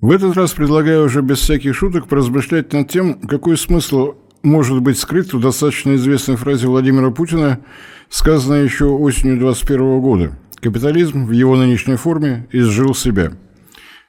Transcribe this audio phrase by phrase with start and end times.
[0.00, 4.98] В этот раз предлагаю уже без всяких шуток поразмышлять над тем, какой смысл может быть
[4.98, 7.60] скрыт в достаточно известной фразе Владимира Путина,
[8.08, 10.32] сказанной еще осенью 2021 года.
[10.58, 13.32] «Капитализм в его нынешней форме изжил себя».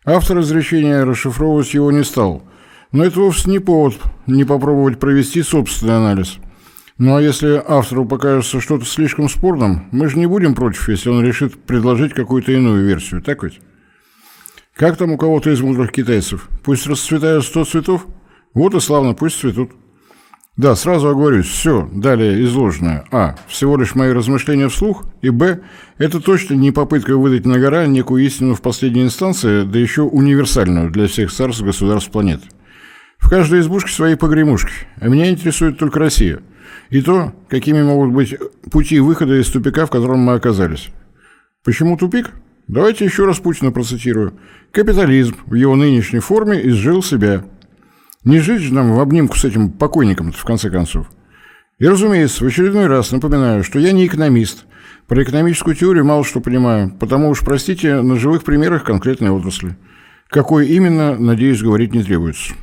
[0.06, 2.44] Автор изречения расшифровывать его не стал,
[2.94, 3.96] но это вовсе не повод
[4.28, 6.38] не попробовать провести собственный анализ.
[6.98, 11.22] Ну а если автору покажется что-то слишком спорным, мы же не будем против, если он
[11.22, 13.60] решит предложить какую-то иную версию, так ведь?
[14.76, 16.50] Как там у кого-то из мудрых китайцев?
[16.64, 18.08] Пусть расцветают сто цветов?
[18.54, 19.72] Вот и славно, пусть цветут.
[20.58, 23.06] Да, сразу оговорюсь, все, далее изложенное.
[23.12, 23.36] А.
[23.48, 25.06] Всего лишь мои размышления вслух.
[25.22, 25.62] И Б.
[25.98, 30.92] Это точно не попытка выдать на гора некую истину в последней инстанции, да еще универсальную
[30.92, 32.48] для всех царств государств планеты.
[33.18, 36.42] В каждой избушке свои погремушки, а меня интересует только Россия.
[36.90, 38.36] И то, какими могут быть
[38.72, 40.90] пути выхода из тупика, в котором мы оказались.
[41.64, 42.32] Почему тупик?
[42.72, 44.34] Давайте еще раз Путина процитирую.
[44.72, 47.44] «Капитализм в его нынешней форме изжил себя».
[48.24, 51.08] Не жить же нам в обнимку с этим покойником в конце концов.
[51.80, 54.64] И, разумеется, в очередной раз напоминаю, что я не экономист.
[55.08, 59.76] Про экономическую теорию мало что понимаю, потому уж, простите, на живых примерах конкретной отрасли.
[60.30, 62.54] Какой именно, надеюсь, говорить не требуется.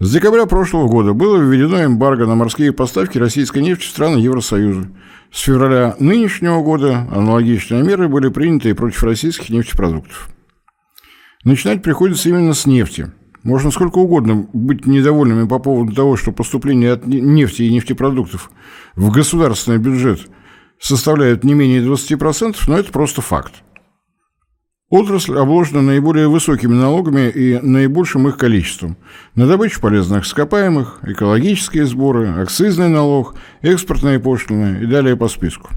[0.00, 4.88] С декабря прошлого года было введено эмбарго на морские поставки российской нефти в страны Евросоюза.
[5.32, 10.28] С февраля нынешнего года аналогичные меры были приняты и против российских нефтепродуктов.
[11.42, 13.10] Начинать приходится именно с нефти.
[13.42, 18.52] Можно сколько угодно быть недовольными по поводу того, что поступления от нефти и нефтепродуктов
[18.94, 20.20] в государственный бюджет
[20.78, 23.64] составляют не менее 20%, но это просто факт.
[24.90, 28.96] Отрасль обложена наиболее высокими налогами и наибольшим их количеством.
[29.34, 35.68] На добычу полезных ископаемых, экологические сборы, акцизный налог, экспортные пошлины и далее по списку.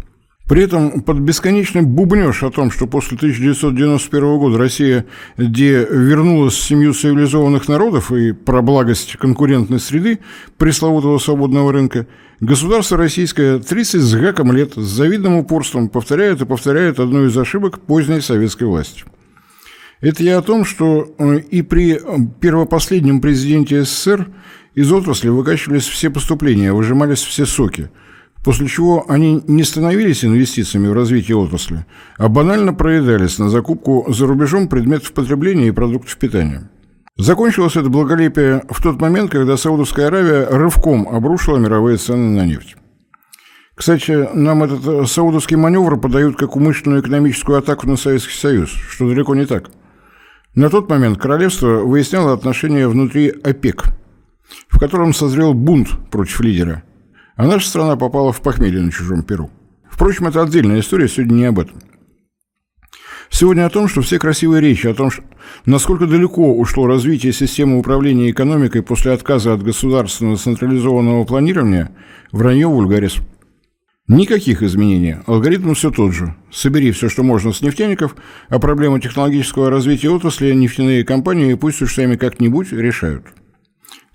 [0.48, 6.64] При этом под бесконечный бубнеж о том, что после 1991 года Россия где вернулась в
[6.64, 10.20] семью цивилизованных народов и про благость конкурентной среды
[10.58, 12.08] пресловутого свободного рынка,
[12.42, 17.80] государство российское 30 с гаком лет с завидным упорством повторяет и повторяет одну из ошибок
[17.80, 19.06] поздней советской власти.
[20.02, 22.02] Это я о том, что э, и при
[22.42, 24.28] первопоследнем президенте СССР
[24.76, 27.90] из отрасли выкачивались все поступления, выжимались все соки–
[28.44, 31.86] после чего они не становились инвестициями в развитие отрасли,
[32.18, 36.70] а банально проедались на закупку за рубежом предметов потребления и продуктов питания.
[37.22, 42.76] Закончилось это благолепие в тот момент, когда Саудовская Аравия рывком обрушила мировые цены на нефть.
[43.76, 49.08] Кстати, нам этот э, саудовский маневр подают как умышленную экономическую атаку на Советский Союз, что
[49.08, 49.70] далеко не так.
[50.56, 53.86] На тот момент королевство выясняло отношения внутри ОПЕК,
[54.68, 56.84] в котором созрел бунт против лидера–
[57.42, 59.50] а наша страна попала в похмелье на чужом перу.
[59.90, 61.82] Впрочем, это отдельная история, сегодня не об этом.
[63.32, 65.24] Сегодня о том, что все красивые речи о том, что
[65.66, 71.96] насколько далеко ушло развитие системы управления экономикой после отказа от государственного централизованного планирования,
[72.34, 73.16] вранье вульгарис.
[74.08, 75.16] Никаких изменений.
[75.26, 76.36] Алгоритм все тот же.
[76.52, 78.18] Собери все, что можно с нефтяников,
[78.50, 83.24] а проблему технологического развития отрасли нефтяные компании пусть уж сами как-нибудь решают.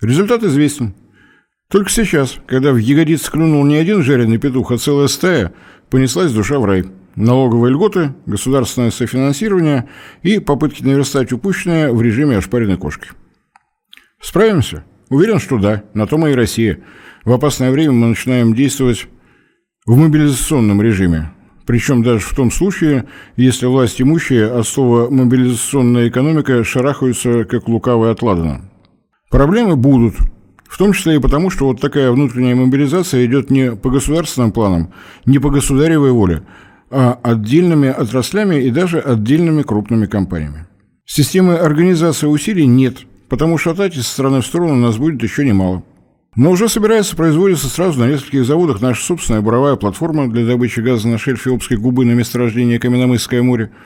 [0.03, 0.94] Результат известен.
[1.69, 5.55] Только сейчас, когда в ягодиц клюнул не один жареный петух, а целая стая,
[5.88, 6.84] понеслась душа в рай.
[7.16, 9.88] Налоговые льготы, государственное софинансирование
[10.22, 13.09] и попытки наверстать упущенное в режиме ошпаренной кошки.
[14.21, 14.84] Справимся?
[15.09, 15.82] Уверен, что да.
[15.94, 16.81] На то мы и Россия.
[17.25, 19.09] В опасное время мы начинаем действовать
[19.87, 21.32] в мобилизационном режиме.
[21.65, 23.06] Причем даже в том случае,
[23.37, 28.71] если власть имущие от слова «мобилизационная экономика» шарахаются, как лукавые от ладана.
[29.31, 30.16] Проблемы будут–
[30.69, 34.93] в том числе и потому, что вот такая внутренняя мобилизация идет не по государственным планам,
[35.25, 36.43] не по государевой воле,
[36.91, 40.67] а отдельными отраслями и даже отдельными крупными компаниями.
[41.05, 42.99] Системы организации усилий нет,
[43.29, 45.83] потому шатать из стороны в сторону нас будет еще немало.
[46.35, 51.09] Но уже собирается производиться сразу на нескольких заводах наша собственная буровая платформа для добычи газа
[51.09, 53.71] на шельфе Обской губы на месторождении Каменомысское море–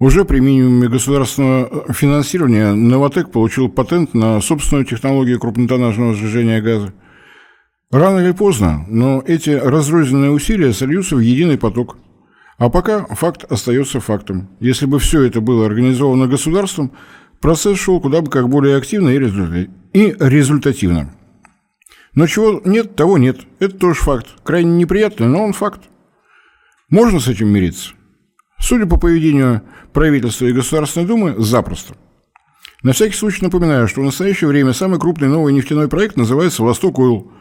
[0.00, 6.94] уже при минимуме государственного финансирования «Новотек» получил патент на собственную технологию крупнотоннажного сжижения газа.
[7.90, 11.98] Рано или поздно, но эти разрозненные усилия сольются в единый поток.
[12.60, 14.50] А пока факт остается фактом.
[14.60, 16.92] Если бы все это было организовано государством,
[17.40, 21.14] процесс шел куда бы как более активно и результативно.
[22.14, 23.40] Но чего нет, того нет.
[23.60, 24.26] Это тоже факт.
[24.42, 25.80] Крайне неприятный, но он факт.
[26.90, 27.94] Можно с этим мириться?
[28.58, 29.62] Судя по поведению
[29.94, 31.94] правительства и Государственной Думы, запросто.
[32.82, 36.98] На всякий случай напоминаю, что в настоящее время самый крупный новый нефтяной проект называется «Восток
[36.98, 37.32] Ойл»,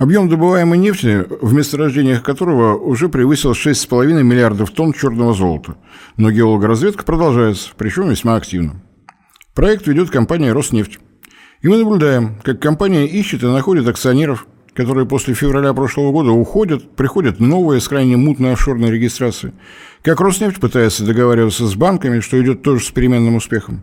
[0.00, 5.76] объем добываемой нефти, в месторождениях которого уже превысил 6,5 миллиардов тонн черного золота.
[6.16, 8.82] Но геологоразведка продолжается, причем весьма активно.
[9.54, 10.98] Проект ведет компания «Роснефть».
[11.60, 16.96] И мы наблюдаем, как компания ищет и находит акционеров, которые после февраля прошлого года уходят,
[16.96, 19.52] приходят новые с крайне мутной офшорной регистрации.
[20.00, 23.82] Как Роснефть пытается договариваться с банками, что идет тоже с переменным успехом.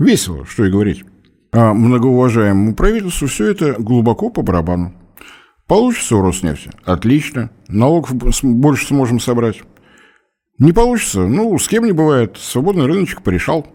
[0.00, 1.04] Весело, что и говорить.
[1.52, 4.94] А многоуважаемому правительству все это глубоко по барабану.
[5.66, 6.70] Получится у Роснефти?
[6.84, 7.50] Отлично.
[7.68, 9.62] Налог больше сможем собрать.
[10.58, 11.26] Не получится?
[11.26, 12.36] Ну, с кем не бывает.
[12.38, 13.66] Свободный рыночек порешал.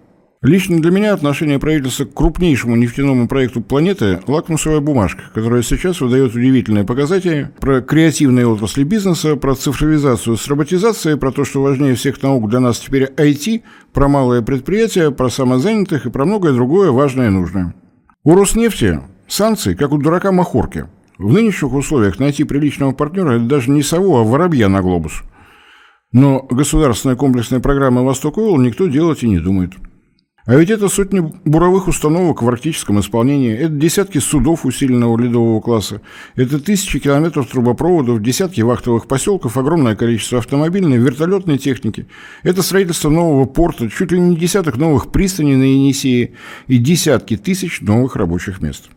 [0.41, 6.33] Лично для меня отношение правительства к крупнейшему нефтяному проекту планеты– лакмусовая бумажка, которая сейчас выдает
[6.33, 12.23] удивительные показатели про креативные отрасли бизнеса, про цифровизацию с роботизацией, про то, что важнее всех
[12.23, 17.27] наук для нас теперь IT, про малые предприятия, про самозанятых и про многое другое важное
[17.27, 17.75] и нужное.
[18.23, 20.85] У Роснефти санкции, как у дурака Махорки.
[21.19, 25.23] В нынешних условиях найти приличного партнера– это даже не сову, а воробья на глобус.
[26.13, 29.73] Но государственная комплексная программа «Восток Ойл» никто делать и не думает.
[30.45, 36.01] А ведь это сотни буровых установок в арктическом исполнении, это десятки судов усиленного ледового класса,
[36.37, 42.07] это тысячи километров трубопроводов, десятки вахтовых поселков, огромное количество автомобильной, вертолетной техники,
[42.43, 46.35] это строительство нового порта, чуть ли не десяток новых пристаней на Енисее
[46.67, 48.89] и десятки тысяч новых рабочих мест.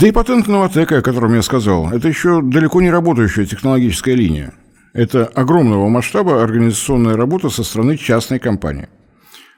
[0.00, 4.54] Да и патент Новотека, о котором я сказал, это еще далеко не работающая технологическая линия.
[4.92, 8.88] Это огромного масштаба организационная работа со стороны частной компании–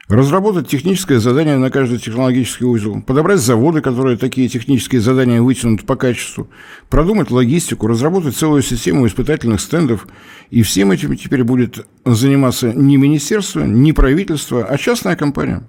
[0.07, 5.95] Разработать техническое задание на каждый технологический узел, подобрать заводы, которые такие технические задания вытянут по
[5.95, 6.47] качеству,
[6.91, 10.07] продумать логистику, разработать целую систему испытательных стендов.
[10.51, 15.67] И всем этим теперь будет заниматься не министерство, не правительство, а частная компания.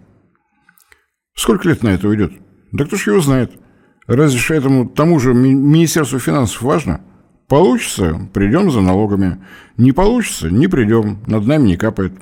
[1.35, 2.33] Сколько лет на это уйдет?
[2.73, 3.53] Да кто ж его знает?
[4.07, 7.01] Разве же этому тому же Министерству финансов важно?
[7.49, 9.39] Получится– придем за налогами.
[9.77, 12.13] Не получится– не придем, над нами не капает.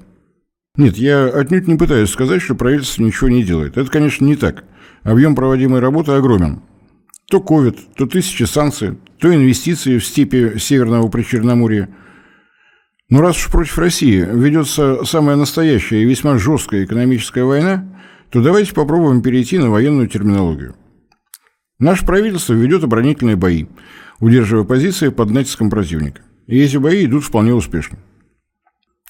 [0.77, 3.77] Нет, я отнюдь не пытаюсь сказать, что правительство ничего не делает.
[3.77, 4.65] Это, конечно, не так.
[5.03, 6.63] Объем проводимой работы огромен.
[7.31, 11.89] То ковид, то тысячи санкций, то инвестиции в степи Северного Причерноморья.
[13.09, 17.87] Но раз уж против России ведется самая настоящая и весьма жесткая экономическая война,
[18.31, 20.75] то давайте попробуем перейти на военную терминологию.
[21.85, 23.67] Наше правительство ведет оборонительные бои,
[24.19, 26.23] удерживая позиции под натиском противника.
[26.47, 27.99] И эти бои идут вполне успешно.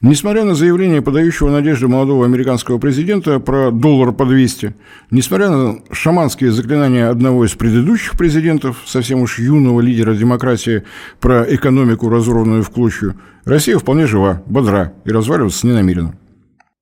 [0.00, 4.74] Несмотря на заявление подающего надежды молодого американского президента про доллар по 200,
[5.12, 10.82] несмотря на шаманские заклинания одного из предыдущих президентов, совсем уж юного лидера демократии,
[11.20, 16.18] про экономику, разорванную в клочью, Россия вполне жива, бодра и разваливаться не намерена.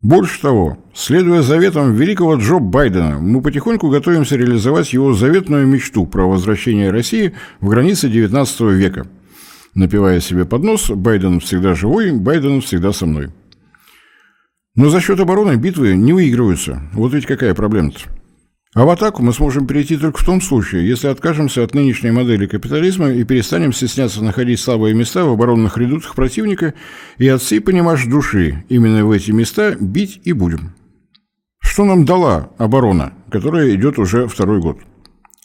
[0.02, 6.28] Больше того, следуя заветам великого Джо Байдена, мы потихоньку готовимся реализовать его заветную мечту про
[6.28, 9.06] возвращение России в границы XIX века–
[9.75, 13.31] напивая себе под нос «Байден всегда живой, Байден всегда со мной».
[14.75, 16.82] Но за счет обороны битвы не выигрываются.
[16.93, 18.00] Вот ведь какая проблема-то.
[18.74, 22.46] А в атаку мы сможем перейти только в том случае, если откажемся от нынешней модели
[22.46, 26.72] капитализма и перестанем стесняться находить слабые места в оборонных редутах противника
[27.19, 30.72] и от всей, понимаешь, души именно в эти места бить и будем.
[31.60, 34.78] Что нам дала оборона, которая идет уже второй год?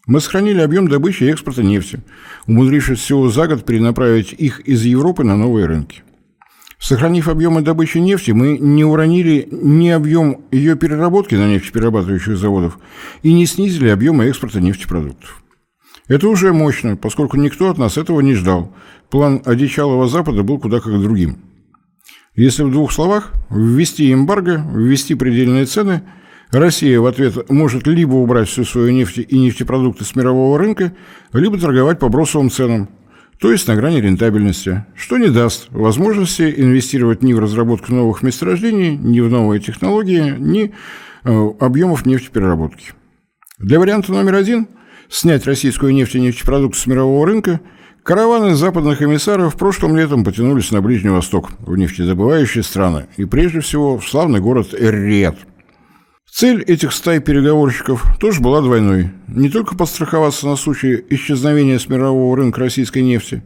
[0.06, 2.00] Мы сохранили объем добычи и экспорта нефти,
[2.48, 6.02] умудрившись всего за год перенаправить их из Европы на новые рынки.
[6.80, 12.80] Сохранив объемы добычи нефти, мы не уронили ни объем ее переработки на нефтеперерабатывающих заводов
[13.24, 15.44] и не снизили объемы экспорта нефтепродуктов.
[16.08, 18.74] Это уже мощно, поскольку никто от нас этого не ждал.
[19.10, 21.40] План одичалого Запада был куда как другим.
[22.36, 26.04] Если в двух словах, ввести эмбарго, ввести предельные цены–
[26.52, 30.94] Россия в ответ может либо убрать всю свою нефть и нефтепродукты с мирового рынка,
[31.34, 32.90] либо торговать по бросовым ценам,
[33.40, 38.96] то есть на грани рентабельности, что не даст возможности инвестировать ни в разработку новых месторождений,
[38.96, 40.74] ни в новые технологии, ни
[41.24, 42.94] э, объемов нефтепереработки.
[43.60, 44.68] Для варианта номер один–
[45.10, 47.62] снять российскую нефть и нефтепродукты с мирового рынка–
[48.08, 53.98] Караваны западных эмиссаров прошлым летом потянулись на Ближний Восток, в нефтедобывающие страны, и прежде всего
[53.98, 55.36] в славный город Эр-Рияд–
[56.40, 59.10] Цель этих стай переговорщиков тоже была двойной.
[59.28, 63.42] Не только подстраховаться на случай исчезновения с мирового рынка российской нефти,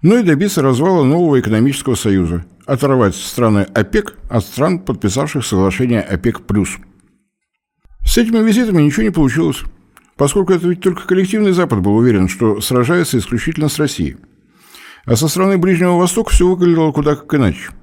[0.00, 6.40] но и добиться развала нового экономического союза, оторвать страны ОПЕК от стран, подписавших соглашение ОПЕК+.
[8.02, 9.60] С этими визитами ничего не получилось,
[10.16, 14.16] поскольку это ведь только коллективный Запад был уверен, что сражается исключительно с Россией.
[15.04, 17.72] А со стороны Ближнего Востока все выглядело куда как иначе–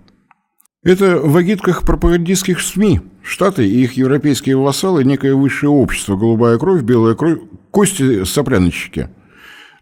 [0.81, 3.01] это в агитках пропагандистских СМИ.
[3.29, 7.37] Штаты и их европейские вассалы– некое высшее общество, голубая кровь, белая кровь,
[7.69, 9.09] кости сопляночки.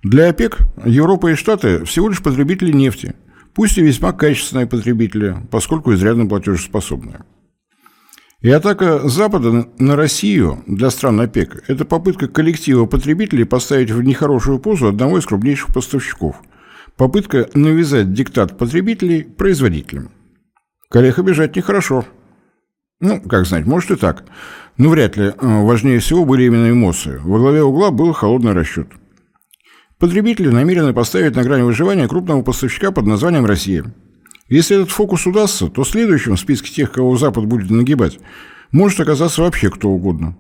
[0.04, 3.16] Для ОПЕК Европа и Штаты всего лишь потребители нефти,
[3.54, 7.24] пусть и весьма качественные потребители, поскольку изрядно платежеспособные.
[8.42, 14.60] И атака Запада на Россию для стран ОПЕК– это попытка коллектива потребителей поставить в нехорошую
[14.60, 16.36] позу одного из крупнейших поставщиков.
[16.98, 20.12] Попытка навязать диктат потребителей производителям.
[20.90, 22.06] Коллег обижать нехорошо.
[23.00, 24.26] Ну, как знать, может и так.
[24.78, 27.20] Но вряд ли э, важнее всего были именно эмоции.
[27.24, 28.88] Во главе угла был холодный расчет.
[30.00, 33.84] Потребители намерены поставить на грани выживания крупного поставщика под названием «Россия».
[34.48, 38.20] Если этот фокус удастся, то следующим в списке тех, кого Запад будет нагибать,
[38.72, 40.38] может оказаться вообще кто угодно.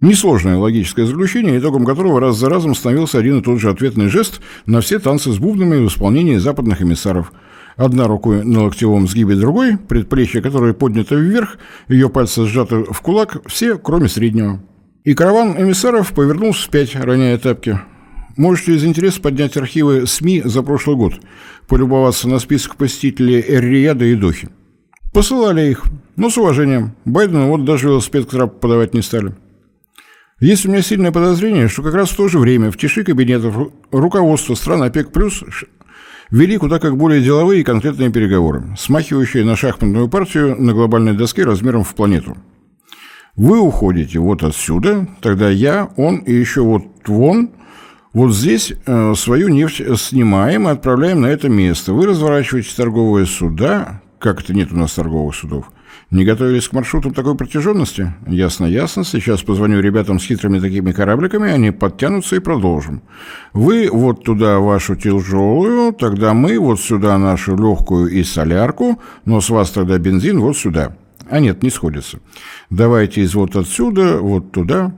[0.00, 4.40] Несложное логическое заключение, итогом которого раз за разом становился один и тот же ответный жест
[4.66, 7.32] на все танцы с бубнами в исполнении западных эмиссаров.
[7.76, 11.58] Одна рукой на локтевом сгибе другой, предплечье которое поднято вверх,
[11.88, 14.60] ее пальцы сжаты в кулак, все, кроме среднего.
[15.04, 17.80] И караван эмиссаров повернулся вспять, роняя тапки.
[18.36, 21.14] Можете из интереса поднять архивы СМИ за прошлый год,
[21.68, 24.48] полюбоваться на список посетителей Эр-Рияда и Дохи.
[25.12, 25.84] Посылали их,
[26.16, 26.94] но с уважением.
[27.04, 29.34] Байдену вот даже велосипед к трапу подавать не стали.
[30.38, 33.54] Есть у меня сильное подозрение, что как раз в то же время в тиши кабинетов
[33.90, 35.10] руководства стран ОПЕК+,
[36.30, 41.44] вели куда как более деловые и конкретные переговоры, смахивающие на шахматную партию на глобальной доске
[41.44, 42.36] размером в планету.
[43.36, 47.50] Вы уходите вот отсюда, тогда я, он и еще вот вон
[48.12, 51.92] вот здесь э, свою нефть снимаем и отправляем на это место.
[51.92, 54.02] Вы разворачиваете торговые суда.
[54.18, 55.70] Как это нет у нас торговых судов?
[56.10, 58.12] Не готовились к маршрутам такой протяженности?
[58.26, 59.04] Ясно, ясно.
[59.04, 63.02] Сейчас позвоню ребятам с хитрыми такими корабликами, они подтянутся и продолжим.
[63.52, 69.50] Вы вот туда вашу тяжелую, тогда мы вот сюда нашу легкую и солярку, но с
[69.50, 70.96] вас тогда бензин вот сюда.
[71.28, 72.18] А нет, не сходится.
[72.70, 74.92] Давайте из вот отсюда, вот туда.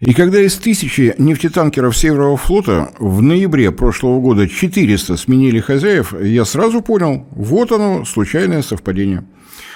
[0.00, 6.44] И когда из тысячи нефтетанкеров Северного флота в ноябре прошлого года 400 сменили хозяев, я
[6.44, 9.24] сразу понял, вот оно, случайное совпадение.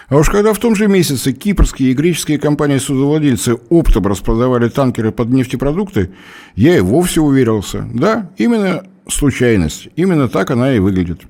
[0.09, 5.29] А уж когда в том же месяце кипрские и греческие компании-судовладельцы оптом распродавали танкеры под
[5.29, 6.11] нефтепродукты,
[6.55, 7.87] я и вовсе уверился.
[7.93, 11.23] Да, именно случайность, именно так она и выглядит.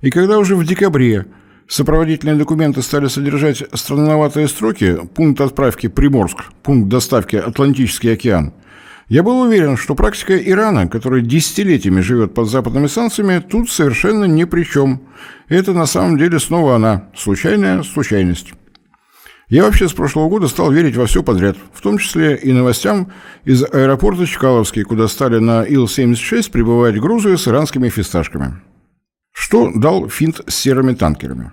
[0.00, 1.26] И когда уже в декабре
[1.70, 8.52] Сопроводительные документы стали содержать странноватые строки «Пункт отправки Приморск», «Пункт доставки Атлантический океан».
[9.10, 14.44] Я был уверен, что практика Ирана, который десятилетиями живет под западными санкциями, тут совершенно ни
[14.44, 15.02] при чем.
[15.48, 18.52] Это на самом деле снова она, случайная случайность.
[19.48, 23.10] Я вообще с прошлого года стал верить во все подряд, в том числе и новостям
[23.44, 28.60] из аэропорта Чкаловский, куда стали на Ил-76 прибывать грузы с иранскими фисташками.
[29.32, 31.50] Что дал финт с серыми танкерами?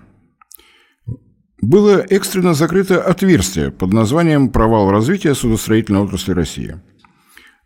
[1.60, 6.76] было экстренно закрыто отверстие под названием «Провал развития судостроительной отрасли России».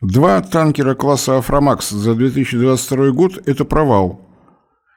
[0.03, 4.21] Два танкера класса «Афрамакс» за 2022 год– это провал,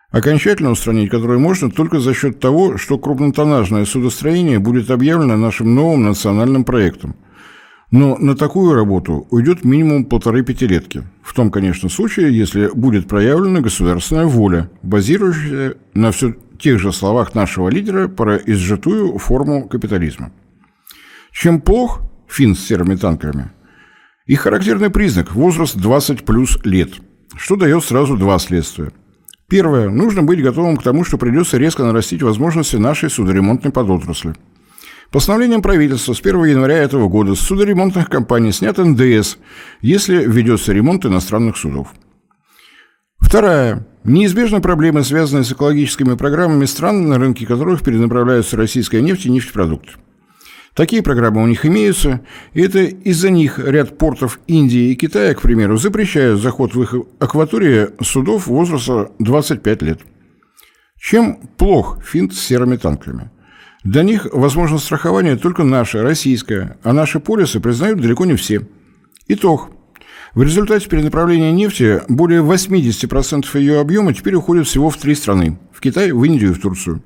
[0.10, 6.06] окончательно устранить который можно только за счет того, что крупнотоннажное судостроение будет объявлено нашим новым
[6.06, 7.16] национальным проектом.
[7.92, 11.04] Но на такую работу уйдет минимум полторы пятилетки.
[11.22, 17.36] В том, конечно, случае, если будет проявлена государственная воля, базирующаяся на все тех же словах
[17.36, 20.32] нашего лидера про изжитую форму капитализма.
[21.32, 23.52] Чем плох фин с серыми танкерами?
[24.26, 26.94] Их характерный признак– возраст 20 плюс лет,
[27.36, 28.92] что дает сразу два следствия.
[29.48, 29.90] Первое.
[29.90, 34.34] Нужно быть готовым к тому, что придется резко нарастить возможности нашей судоремонтной подотрасли.
[35.12, 39.38] Постановлением правительства с 1 января этого года с судоремонтных компаний снят НДС,
[39.82, 41.90] если ведется ремонт иностранных судов.
[43.20, 43.86] Вторая.
[44.04, 49.92] Неизбежны проблемы, связанные с экологическими программами стран, на рынке которых перенаправляются российская нефть и нефтепродукты.
[50.76, 52.20] Такие программы у них имеются,
[52.54, 56.94] и это из-за них ряд портов Индии и Китая, к примеру, запрещают заход в их
[57.18, 60.02] акватории судов возраста 25 лет.
[61.00, 63.32] Чем плох финт с серыми танкерами?
[63.86, 68.68] Для них возможно страхование только наше, российское, а наши полисы признают далеко не все.
[69.30, 69.72] Итог.
[70.34, 75.80] В результате перенаправления нефти более 80% ее объема теперь уходит всего в три страны– в
[75.80, 77.02] Китай, в Индию и в Турцию.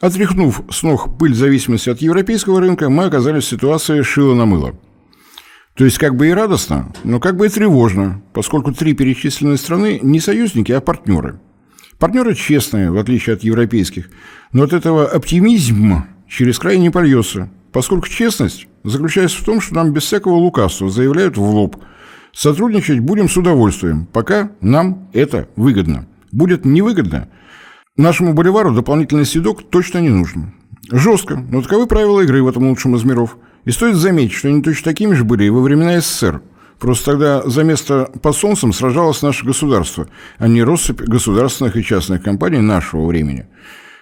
[0.00, 4.78] Отряхнув с ног пыль зависимости от европейского рынка, мы оказались в ситуации шило на мыло.
[5.74, 10.00] То есть как бы и радостно, но как бы и тревожно, поскольку три перечисленные страны
[10.02, 11.40] не союзники, а партнеры.
[11.98, 14.10] Партнеры честные, в отличие от европейских,
[14.52, 19.92] но от этого оптимизма через край не польется, поскольку честность заключается в том, что нам
[19.92, 21.76] без всякого лукавства заявляют в лоб–
[22.38, 26.06] Сотрудничать будем с удовольствием, пока нам это выгодно.
[26.30, 27.28] Будет невыгодно,
[27.98, 30.54] нашему боливару дополнительный седок точно не нужен.
[30.90, 33.36] Жестко, но таковы правила игры в этом лучшем из миров.
[33.64, 36.40] И стоит заметить, что они точно такими же были и во времена СССР.
[36.78, 42.22] Просто тогда за место под солнцем сражалось наше государство, а не россыпь государственных и частных
[42.22, 43.46] компаний нашего времени.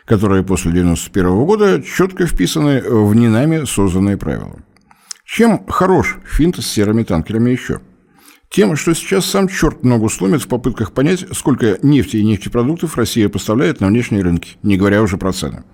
[0.05, 4.57] которые после 1991 года четко вписаны в не нами созданные правила.
[5.25, 7.81] Чем хорош финт с серыми танкерами еще?
[8.51, 13.29] Тем, что сейчас сам черт ногу сломит в попытках понять, сколько нефти и нефтепродуктов Россия
[13.29, 15.65] поставляет на внешние рынки, не говоря уже про цены.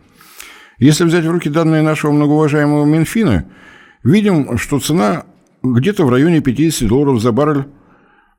[0.79, 3.47] Если взять в руки данные нашего многоуважаемого Минфина,
[4.02, 5.26] видим, что цена
[5.62, 7.67] где-то в районе 50 долларов за баррель,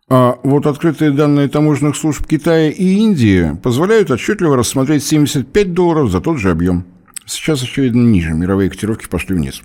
[0.10, 6.20] а вот открытые данные таможенных служб Китая и Индии позволяют отчетливо рассмотреть 75 долларов за
[6.20, 6.86] тот же объем.
[7.26, 9.62] Сейчас, очевидно, ниже, мировые котировки пошли вниз.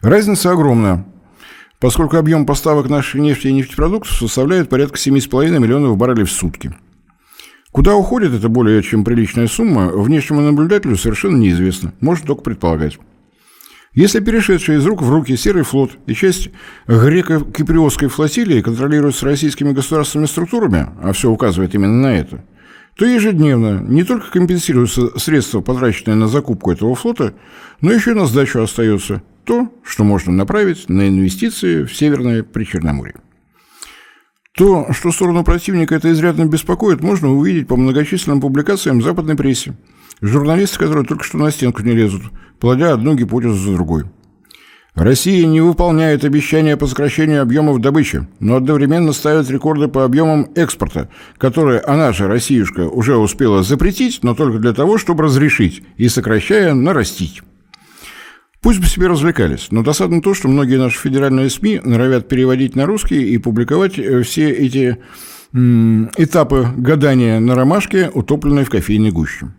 [0.00, 1.06] Разница огромная,
[1.82, 6.72] поскольку объем поставок нашей нефти и нефтепродуктов составляет порядка 7,5 миллионов баррелей в сутки.
[7.72, 13.00] Куда уходит эта более чем приличная сумма, внешнему наблюдателю совершенно неизвестно, можно только предполагать.
[13.94, 16.50] Если перешедший из рук в руки серый флот и часть
[16.86, 22.44] греко-киприотской флотилии контролируются российскими государственными структурами, а все указывает именно на это,
[22.96, 27.34] то ежедневно не только компенсируются средства, потраченные на закупку этого флота,
[27.80, 33.16] но еще и на сдачу остается то, что можно направить на инвестиции в Северное Причерноморье.
[34.56, 39.74] То, что сторону противника это изрядно беспокоит, можно увидеть по многочисленным публикациям в западной прессе.
[40.20, 42.22] Журналисты, которые только что на стенку не лезут,
[42.60, 44.04] плодя одну гипотезу за другой.
[44.94, 51.08] Россия не выполняет обещания по сокращению объемов добычи, но одновременно ставит рекорды по объемам экспорта,
[51.38, 56.74] которые она же, Россиюшка, уже успела запретить, но только для того, чтобы разрешить, и сокращая,
[56.74, 57.42] нарастить.
[58.62, 62.86] Пусть бы себе развлекались, но досадно то, что многие наши федеральные СМИ норовят переводить на
[62.86, 64.98] русский и публиковать э, все эти
[65.52, 69.52] этапы гадания на ромашке, утопленной в кофейной гуще.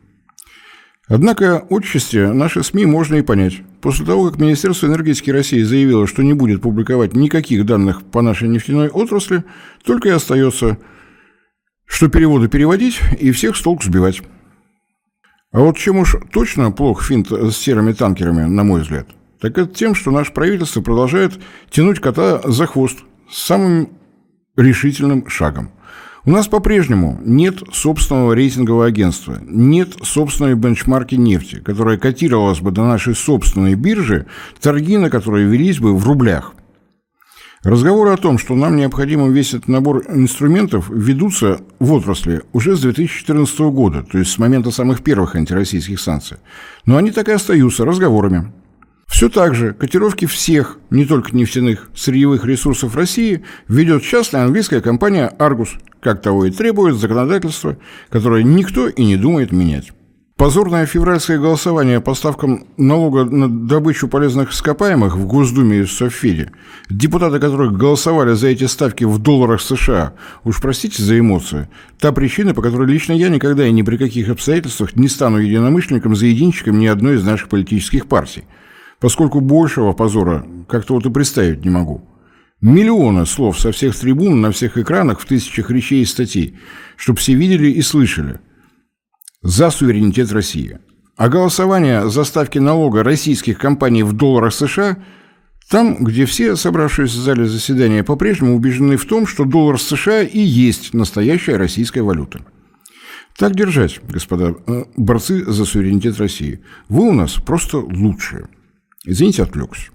[1.08, 3.62] Однако отчасти наши СМИ можно и понять.
[3.82, 8.48] После того, как Министерство энергетики России заявило, что не будет публиковать никаких данных по нашей
[8.48, 9.44] нефтяной отрасли,
[9.84, 10.78] только и остается,
[11.86, 14.22] что переводы переводить и всех с толку сбивать.
[15.54, 19.08] А вот чем уж точно плох финт с серыми танкерами, на мой взгляд,
[19.40, 23.00] так это тем, что наше правительство продолжает тянуть кота за хвост
[23.32, 23.88] с самым
[24.58, 25.72] решительным шагом–
[26.26, 32.84] у нас по-прежнему нет собственного рейтингового агентства, нет собственной бенчмарки нефти, которая котировалась бы до
[32.84, 34.26] нашей собственной биржи,
[34.62, 36.54] торги на которые велись бы в рублях.
[37.64, 42.82] Разговоры о том, что нам необходимо весь этот набор инструментов, ведутся в отрасли уже с
[42.82, 46.38] 2014 года, то есть с момента самых первых антироссийских санкций.
[46.86, 48.52] Но они так и остаются разговорами.
[49.08, 55.28] Все так же котировки всех, не только нефтяных, сырьевых ресурсов России ведет частная английская компания
[55.28, 57.78] «Аргус», как того и требует законодательство,
[58.10, 59.94] которое никто и не думает менять.
[60.44, 66.52] Позорное февральское голосование по ставкам налога на добычу полезных ископаемых в Госдуме и в Совфеде,
[66.90, 72.54] депутаты которых голосовали за эти ставки в долларах США, уж простите за эмоции, та причина,
[72.54, 76.78] по которой лично я никогда и ни при каких обстоятельствах не стану единомышленником за единчиком
[76.78, 78.44] ни одной из наших политических партий,
[79.00, 82.02] поскольку большего позора как-то вот и представить не могу.
[82.60, 86.58] Миллионы слов со всех трибун, на всех экранах, в тысячах речей и статей,
[86.98, 88.42] чтобы все видели и слышали.
[89.44, 90.80] За суверенитет России.
[91.18, 94.98] А голосование за ставки налога российских компаний в долларах США
[95.70, 100.40] там, где все собравшиеся в зале заседания по-прежнему убеждены в том, что доллар США и
[100.40, 102.46] есть настоящая российская валюта.
[103.38, 106.62] Так держать, господа э, борцы за суверенитет России.
[106.88, 108.48] Вы у нас просто лучшие.
[109.06, 109.92] Извините, отвлекся.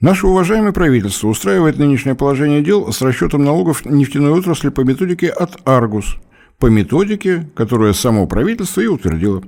[0.00, 5.60] Наше уважаемое правительство устраивает нынешнее положение дел с расчетом налогов нефтяной отрасли по методике от
[5.66, 6.16] «Аргус»,
[6.60, 9.42] по методике, которую само правительство и утвердило.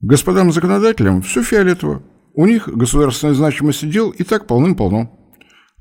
[0.00, 2.02] Господам законодателям все фиолетово.
[2.32, 5.10] У них государственной значимости дел и так полным-полно.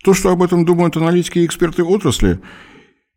[0.03, 2.39] То, что об этом думают аналитики и эксперты отрасли,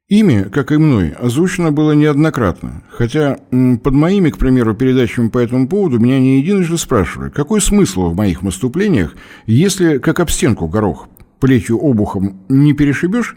[0.09, 5.67] Ими, как и мной, озвучено было неоднократно, хотя под моими, к примеру, передачами по этому
[5.69, 11.09] поводу меня не единожды спрашивали, какой смысл в моих выступлениях, если как об стенку горох,
[11.41, 13.37] плетью обухом не перешибешь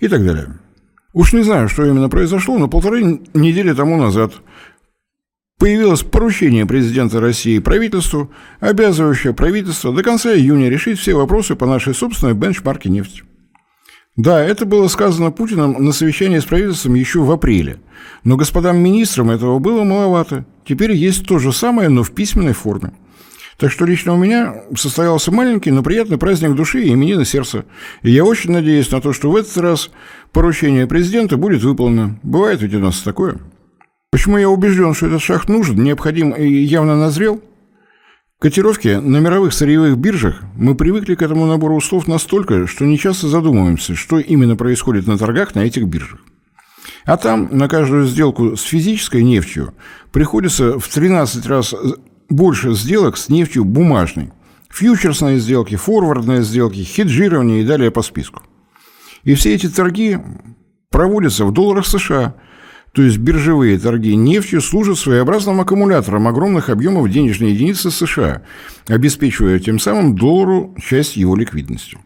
[0.00, 0.58] и так далее.
[1.14, 4.34] Уж не знаю, что именно произошло, но полторы недели тому назад
[5.58, 11.94] появилось поручение президента России правительству, обязывающее правительство до конца июня решить все вопросы по нашей
[11.94, 13.22] собственной бенчмарке нефти.
[14.16, 17.78] Да, это было сказано Путиным на совещании с правительством еще в апреле.
[18.24, 20.44] Но господам министрам этого было маловато.
[20.66, 22.92] Теперь есть то же самое, но в письменной форме.
[23.56, 27.64] Так что лично у меня состоялся маленький, но приятный праздник души и именины сердца.
[28.02, 29.90] И я очень надеюсь на то, что в этот раз
[30.34, 32.18] поручение президента будет выполнено.
[32.22, 33.38] Бывает ведь у нас такое.
[34.10, 37.40] Почему я убежден, что этот шаг нужен, необходим и явно назрел–
[38.44, 43.28] Котировки на мировых сырьевых биржах мы привыкли к этому набору слов настолько, что не часто
[43.28, 46.20] задумываемся, что именно происходит на торгах на этих биржах.
[47.06, 49.72] А там на каждую сделку с физической нефтью
[50.12, 51.74] приходится в 13 раз
[52.28, 54.30] больше сделок с нефтью бумажной.
[54.68, 58.42] Фьючерсные сделки, форвардные сделки, хеджирование и далее по списку.
[59.24, 60.18] И все эти торги
[60.90, 62.34] проводятся в долларах США,
[62.92, 68.42] то есть биржевые торги нефтью служат своеобразным аккумулятором огромных объемов денежной единицы США,
[68.86, 71.98] обеспечивая тем самым доллару часть его ликвидности.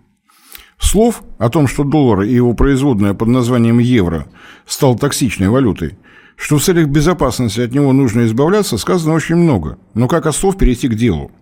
[0.80, 4.28] Слов о том, что доллар и его производная под названием евро
[4.64, 5.98] стал токсичной валютой,
[6.36, 9.76] что в целях безопасности от него нужно избавляться, сказано очень много.
[9.94, 11.32] Но как от слов перейти к делу?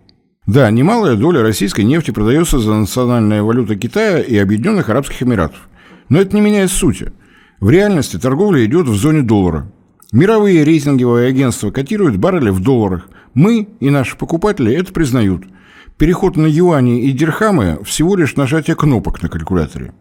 [0.47, 5.69] Да, немалая доля российской нефти продается за национальная валюта Китая и Объединенных Арабских Эмиратов.
[6.09, 7.11] Но это не меняет сути.
[7.59, 9.71] В реальности торговля идет в зоне доллара.
[10.11, 13.09] Мировые рейтинговые агентства котируют баррели в долларах.
[13.35, 15.43] Мы и наши покупатели это признают–
[15.97, 19.93] Переход на юани и дирхамы– всего лишь нажатие кнопок на калькуляторе.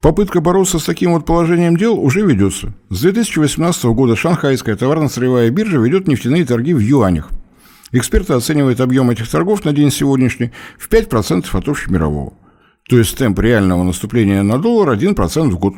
[0.00, 2.72] Попытка бороться с таким вот положением дел уже ведется.
[2.88, 7.30] С 2018 года Шанхайская товарно-сырьевая биржа ведет нефтяные торги в юанях.
[7.94, 12.32] Эксперты оценивают объем этих торгов на день сегодняшний в 5% от общемирового.
[12.88, 15.74] То есть темп реального наступления на доллар 1% в год.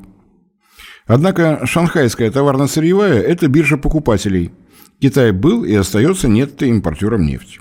[1.07, 4.51] Однако Шанхайская товарно-сырьевая– это биржа покупателей.
[4.99, 7.61] Китай был и остается нетто-импортером нефти.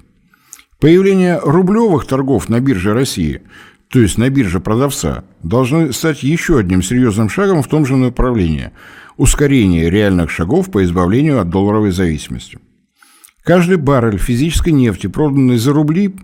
[0.80, 3.42] Появление рублевых торгов на бирже России,
[3.90, 8.72] то есть на бирже продавца, должно стать еще одним серьезным шагом в том же направлении–
[9.18, 12.58] ускорение реальных шагов по избавлению от долларовой зависимости.
[13.46, 16.16] Каждый баррель физической нефти, проданный за рубли,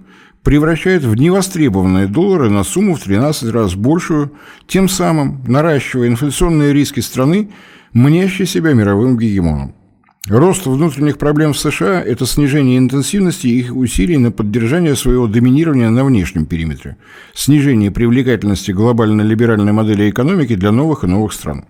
[0.41, 4.31] превращает в невостребованные доллары на сумму в 13 раз большую,
[4.67, 7.51] тем самым наращивая инфляционные риски страны,
[7.93, 9.75] мнящей себя мировым гегемоном.
[10.27, 16.03] Рост внутренних проблем в США– это снижение интенсивности их усилий на поддержание своего доминирования на
[16.03, 16.97] внешнем периметре,
[17.35, 21.65] снижение привлекательности глобально-либеральной модели экономики для новых и новых стран.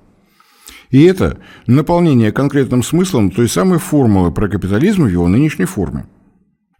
[0.91, 6.05] И это наполнение конкретным смыслом той самой формулы про капитализм в его нынешней форме.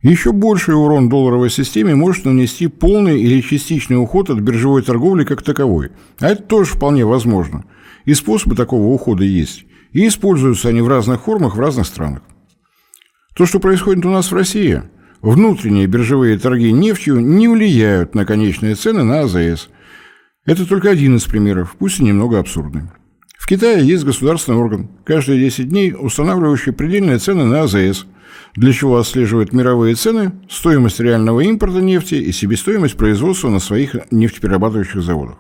[0.02, 5.44] Еще больший урон долларовой системе может нанести полный или частичный уход от биржевой торговли как
[5.44, 5.92] таковой.
[6.20, 7.64] А это тоже вполне возможно.
[8.06, 9.66] И способы такого ухода есть.
[9.92, 12.24] И используются они в разных формах в разных странах.
[13.36, 14.82] То, что происходит у нас в России,
[15.22, 19.70] внутренние биржевые торги нефтью не влияют на конечные цены на АЗС.
[20.46, 22.90] Это только один из примеров, пусть и немного абсурдный.
[23.42, 28.06] В Китае есть государственный орган, каждые 10 дней устанавливающий предельные цены на АЗС,
[28.54, 35.02] для чего отслеживает мировые цены, стоимость реального импорта нефти и себестоимость производства на своих нефтеперерабатывающих
[35.02, 35.38] заводах.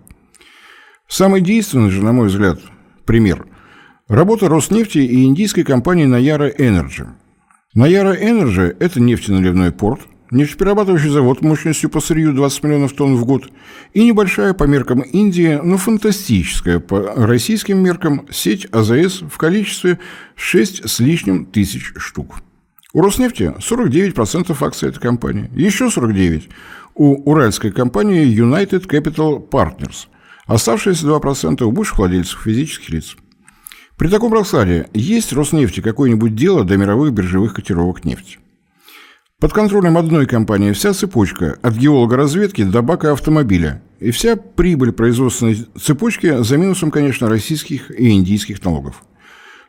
[1.07, 2.59] Самый действенный же, на мой взгляд,
[3.05, 3.45] пример–
[4.07, 7.07] Работа Роснефти и индийской компании Nayara Energy.
[7.77, 10.01] Nayara Energy– это нефтеналивной порт,
[10.32, 13.50] нефтеперерабатывающий завод мощностью по сырью 20 миллионов тонн в год
[13.94, 20.00] и небольшая по меркам Индии, но фантастическая по российским меркам сеть АЗС в количестве
[20.36, 22.38] 6 с лишним тысяч штук.
[22.94, 26.50] У Роснефти 49% акций этой компании, еще 49%
[26.96, 30.08] у уральской компании United Capital Partners,
[30.46, 33.15] оставшиеся 2% у бывших владельцев физических лиц.
[33.98, 38.39] При таком раскладе есть Роснефти какое-нибудь дело до мировых биржевых котировок нефти?
[39.41, 44.91] Под контролем одной компании вся цепочка от геолога разведки до бака автомобиля и вся прибыль
[44.91, 49.01] производственной цепочки за минусом, конечно, российских и индийских налогов.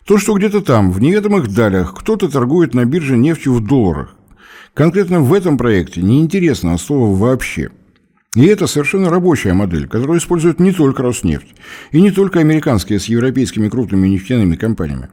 [0.07, 4.15] То, что где-то там, в неведомых далях, кто-то торгует на бирже нефтью в долларах.
[4.75, 7.71] Конкретно в этом проекте неинтересно от слова «вообще».
[8.37, 11.55] И это совершенно рабочая модель, которую используют не только Роснефть,
[11.93, 15.09] и не только американские с европейскими крупными нефтяными компаниями.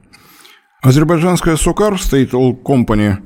[0.82, 3.20] Азербайджанская Сокар, State Oil Company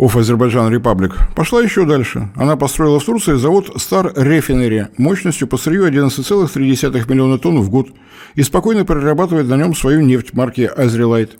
[0.00, 2.30] of Azerbaijan Republic, пошла еще дальше.
[2.34, 7.88] Она построила в Турции завод Star Refinery мощностью по сырью 11,3 миллиона тонн в год
[8.34, 11.32] и спокойно перерабатывает на нем свою нефть марки Azrelite.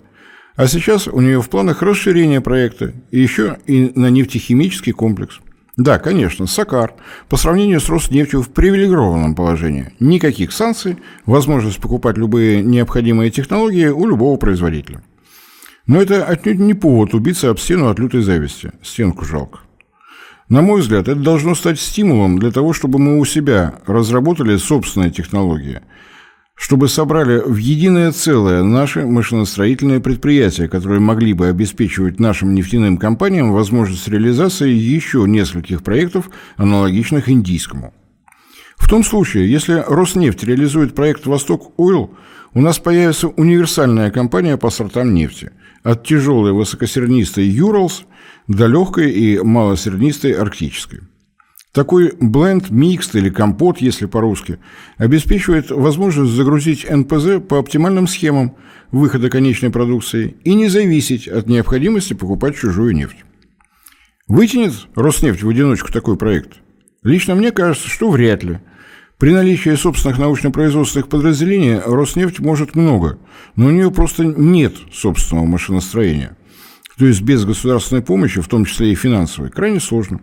[0.57, 5.41] А сейчас у нее в планах расширение проекта и еще и на нефтехимический комплекс–
[5.81, 6.93] да, конечно, Сакар
[7.31, 9.95] по сравнению с Роснефтью в привилегированном положении.
[9.99, 15.03] Никаких санкций, возможность покупать любые необходимые технологии у любого производителя.
[15.91, 18.71] Но это отнюдь не повод убиться об стену от лютой зависти.
[18.81, 19.59] Стенку жалко.
[20.49, 25.11] На мой взгляд, это должно стать стимулом для того, чтобы мы у себя разработали собственные
[25.11, 25.81] технологии–
[26.55, 33.53] чтобы собрали в единое целое наши машиностроительные предприятия, которые могли бы обеспечивать нашим нефтяным компаниям
[33.53, 37.95] возможность реализации еще нескольких проектов, аналогичных индийскому.
[38.77, 42.15] В том случае, если Роснефть реализует проект «Восток Ойл»,
[42.55, 48.05] у нас появится универсальная компания по сортам нефти, от тяжелой высокосернистой «Юралс»
[48.49, 51.01] до легкой и малосернистой «Арктической».
[51.73, 54.59] Такой бленд, микс или компот, если по-русски,
[54.97, 58.57] обеспечивает возможность загрузить НПЗ по оптимальным схемам
[58.91, 63.25] выхода конечной продукции и не зависеть от необходимости покупать чужую нефть.
[64.27, 66.55] Вытянет Роснефть в одиночку такой проект?
[67.05, 68.59] Лично мне кажется, что вряд ли.
[69.21, 73.19] При наличии собственных научно-производственных подразделений Роснефть может много,
[73.55, 76.39] но у нее просто нет собственного машиностроения.
[76.97, 80.23] То есть без государственной помощи, в том числе и финансовой, крайне сложно.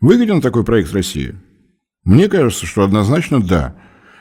[0.00, 1.34] Выгоден такой проект России?
[2.04, 3.74] Мне кажется, что однозначно да.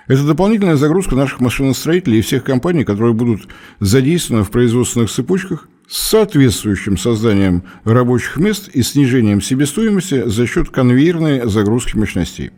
[0.08, 6.10] Это дополнительная загрузка наших машиностроителей и всех компаний, которые будут задействованы в производственных цепочках с
[6.10, 12.49] соответствующим созданием рабочих мест и снижением себестоимости за счет конвейерной загрузки мощностей.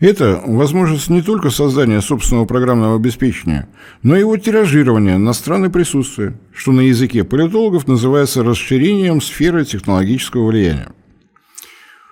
[0.00, 3.68] Это возможность не только создания собственного программного обеспечения,
[4.02, 10.48] но и его тиражирования на страны присутствия, что на языке политологов называется расширением сферы технологического
[10.48, 10.90] влияния.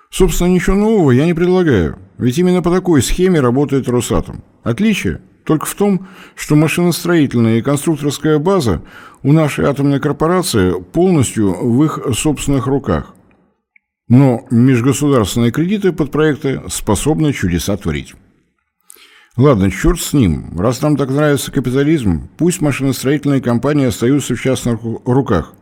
[0.09, 4.45] Собственно, ничего нового я не предлагаю, ведь именно по такой схеме работает Росатом.
[4.63, 8.81] Отличие только в том, что машиностроительная и конструкторская база
[9.23, 13.12] у нашей атомной корпорации полностью в их собственных руках.
[14.13, 18.13] Но межгосударственные кредиты под проекты способны чудеса творить.
[19.37, 20.55] Ладно, черт с ним.
[20.55, 25.55] Раз нам так нравится капитализм, пусть машиностроительные компании остаются в частных руках.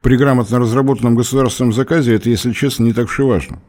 [0.00, 3.60] При грамотно разработанном государственном заказе это, если честно, не так уж и важно.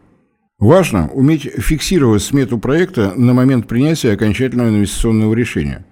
[0.59, 5.87] Важно уметь фиксировать смету проекта на момент принятия окончательного инвестиционного решения,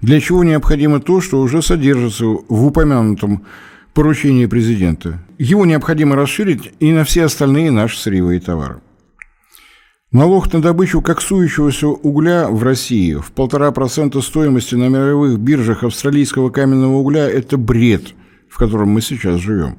[0.00, 3.46] для чего необходимо то, что уже содержится в упомянутом
[3.92, 5.20] поручении президента.
[5.38, 8.80] Его необходимо расширить и на все остальные наши сырьевые товары.
[10.12, 16.50] Налог на добычу коксующегося угля в России в полтора процента стоимости на мировых биржах австралийского
[16.50, 18.14] каменного угля– это бред,
[18.48, 19.78] в котором мы сейчас живем.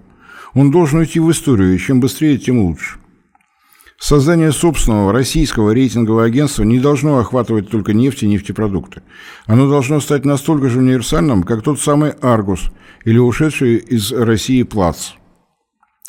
[0.53, 3.00] Он должен уйти в историю, и чем быстрее, тем лучше.
[4.01, 9.03] Создание собственного российского рейтингового агентства не должно охватывать только нефть и нефтепродукты.
[9.45, 12.71] Оно должно стать настолько же универсальным, как тот самый «Аргус»
[13.05, 15.11] или ушедший из России «Плац».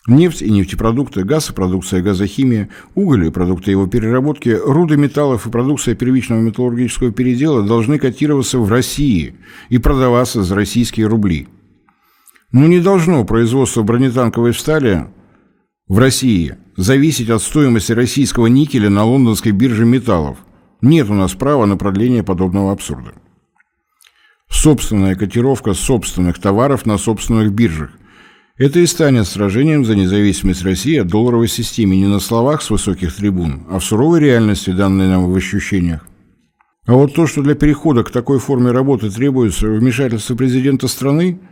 [0.07, 5.51] Нефть и нефтепродукты, газ и продукция газохимия, уголь и продукты его переработки, руды металлов и
[5.51, 9.35] продукция первичного металлургического передела должны котироваться в России
[9.69, 11.47] и продаваться за российские рубли.
[12.53, 15.09] Но не должно производство бронетанковой стали
[15.89, 20.39] в России зависеть от стоимости российского никеля на лондонской бирже металлов.
[20.81, 23.13] Нет у нас права на продление подобного абсурда.
[24.49, 27.91] Собственная котировка собственных товаров на собственных биржах.
[28.59, 33.15] Это и станет сражением за независимость России от долларовой системы не на словах с высоких
[33.15, 36.07] трибун, а в суровой реальности, данной нам в ощущениях.
[36.87, 41.41] А вот то, что для перехода к такой форме работы требуется вмешательство президента страны–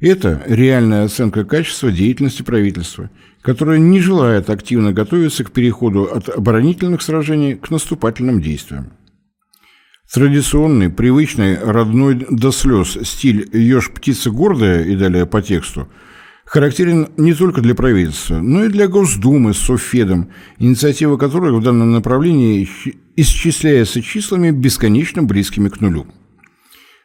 [0.00, 3.10] это реальная оценка качества деятельности правительства,
[3.42, 8.92] которое не желает активно готовиться к переходу от оборонительных сражений к наступательным действиям.
[10.12, 15.88] Традиционный, привычный, родной до слез стиль «ешь птица гордая» и далее по тексту
[16.48, 21.92] характерен не только для правительства, но и для Госдумы с Совфедом, инициатива которых в данном
[21.92, 22.68] направлении
[23.16, 26.06] исчисляется числами бесконечно близкими к нулю.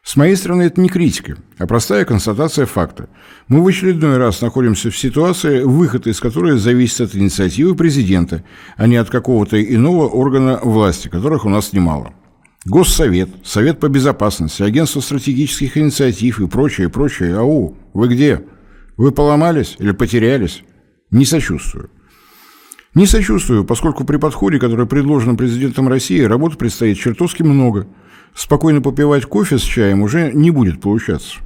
[0.04, 3.08] С моей стороны, это не критика, а простая констатация факта.
[3.48, 8.44] Мы в очередной раз находимся в ситуации, выход из которой зависит от инициативы президента,
[8.76, 12.14] а не от какого-то иного органа власти, которых у нас немало.
[12.66, 17.38] Госсовет, Совет по безопасности, Агентство стратегических инициатив и прочее, прочее.
[17.38, 18.44] Ау, вы где?
[18.98, 20.64] Вы поломались или потерялись?
[21.12, 21.90] Не сочувствую.
[22.94, 27.88] Не сочувствую, поскольку при подходе, который предложен президентом России, работы предстоит чертовски много–
[28.36, 31.38] спокойно попивать кофе с чаем уже не будет получаться.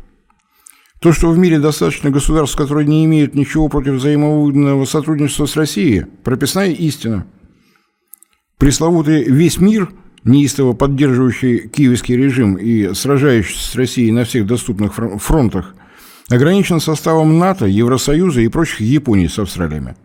[1.00, 6.06] То, что в мире достаточно государств, которые не имеют ничего против взаимовыгодного сотрудничества с Россией,
[6.24, 7.28] прописная истина.
[8.58, 9.92] Пресловутый весь мир,
[10.24, 15.76] неистово поддерживающий киевский режим и сражающийся с Россией на всех доступных фронтах,
[16.30, 19.96] ограничен составом НАТО, Евросоюза и прочих Японии с Австралиями.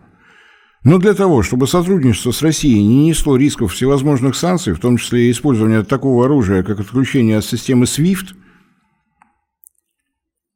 [0.83, 5.27] Но для того, чтобы сотрудничество с Россией не несло рисков всевозможных санкций, в том числе
[5.27, 8.35] и использования такого оружия, как отключение от системы SWIFT,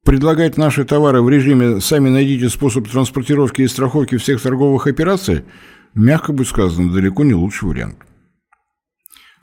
[0.03, 5.45] предлагать наши товары в режиме «сами найдите способ транспортировки и страховки всех торговых операций»,
[5.93, 7.97] мягко будет сказано, далеко не лучший вариант.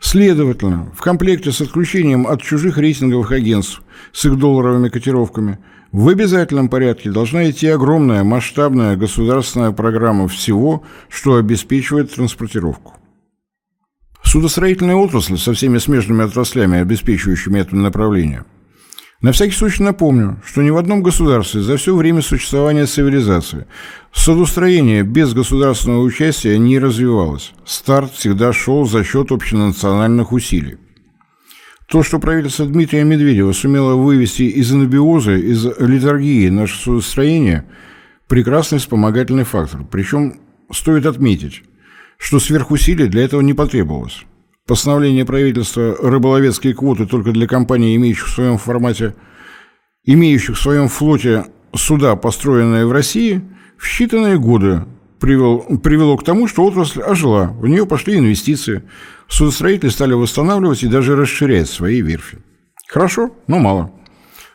[0.00, 5.58] Следовательно, в комплекте с отключением от чужих рейтинговых агентств с их долларовыми котировками
[5.94, 12.94] в обязательном порядке должна идти огромная масштабная государственная программа всего, что обеспечивает транспортировку.
[14.24, 18.44] Судостроительная отрасль со всеми смежными отраслями, обеспечивающими это направление,
[19.20, 23.68] На всякий случай напомню, что ни в одном государстве за все время существования цивилизации
[24.12, 27.52] судостроение без государственного участия не развивалось.
[27.64, 30.76] Старт всегда шел за счет общенациональных усилий.
[31.86, 37.64] То, что правительство Дмитрия Медведева сумело вывести из анабиоза, из литургии наше судостроение–
[38.28, 39.84] прекрасный вспомогательный фактор.
[39.90, 40.40] Причем
[40.72, 41.62] стоит отметить,
[42.18, 44.24] что сверхусилий для этого не потребовалось.
[44.66, 49.14] Постановление правительства рыболовецкие квоты только для компаний, имеющих в своем формате,
[50.04, 51.44] имеющих в своем флоте
[51.74, 53.42] суда, построенные в России,
[53.76, 54.84] в считанные годы
[55.18, 58.82] привел, привело к тому, что отрасль ожила, в нее пошли инвестиции,
[59.28, 62.38] судостроители стали восстанавливать и даже расширять свои верфи.
[62.88, 63.92] Хорошо, но мало.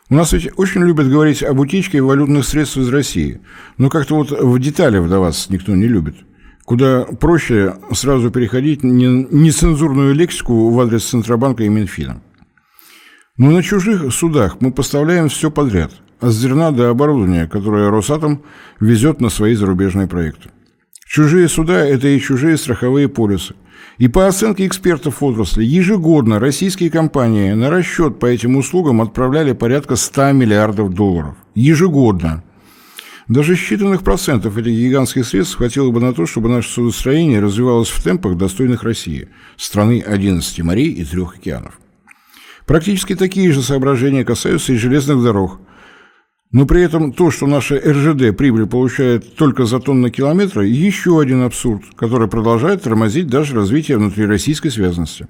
[0.10, 3.41] У нас ведь очень любят говорить об утечке валютных средств из России,
[3.78, 6.15] но как-то вот в детали вдаваться никто не любит–
[6.69, 12.22] куда проще сразу переходить нецензурную лексику в адрес Центробанка и Минфина.
[13.38, 18.43] Но на чужих судах мы поставляем все подряд, от зерна до оборудования, которое Росатом
[18.79, 20.49] везет на свои зарубежные проекты.
[21.05, 23.55] Чужие суда– это и чужие страховые полисы.
[23.97, 29.95] И по оценке экспертов отрасли, ежегодно российские компании на расчет по этим услугам отправляли порядка
[29.95, 31.36] 100 миллиардов долларов.
[31.55, 32.43] Ежегодно.
[33.27, 38.03] Даже считанных процентов этих гигантских средств хватило бы на то, чтобы наше судостроение развивалось в
[38.03, 41.79] темпах, достойных России, страны 11 морей и трех океанов.
[42.65, 45.60] Практически такие же соображения касаются и железных дорог.
[46.51, 51.43] Но при этом то, что наша РЖД прибыль получает только за тонны километра, еще один
[51.43, 55.27] абсурд, который продолжает тормозить даже развитие внутрироссийской связанности.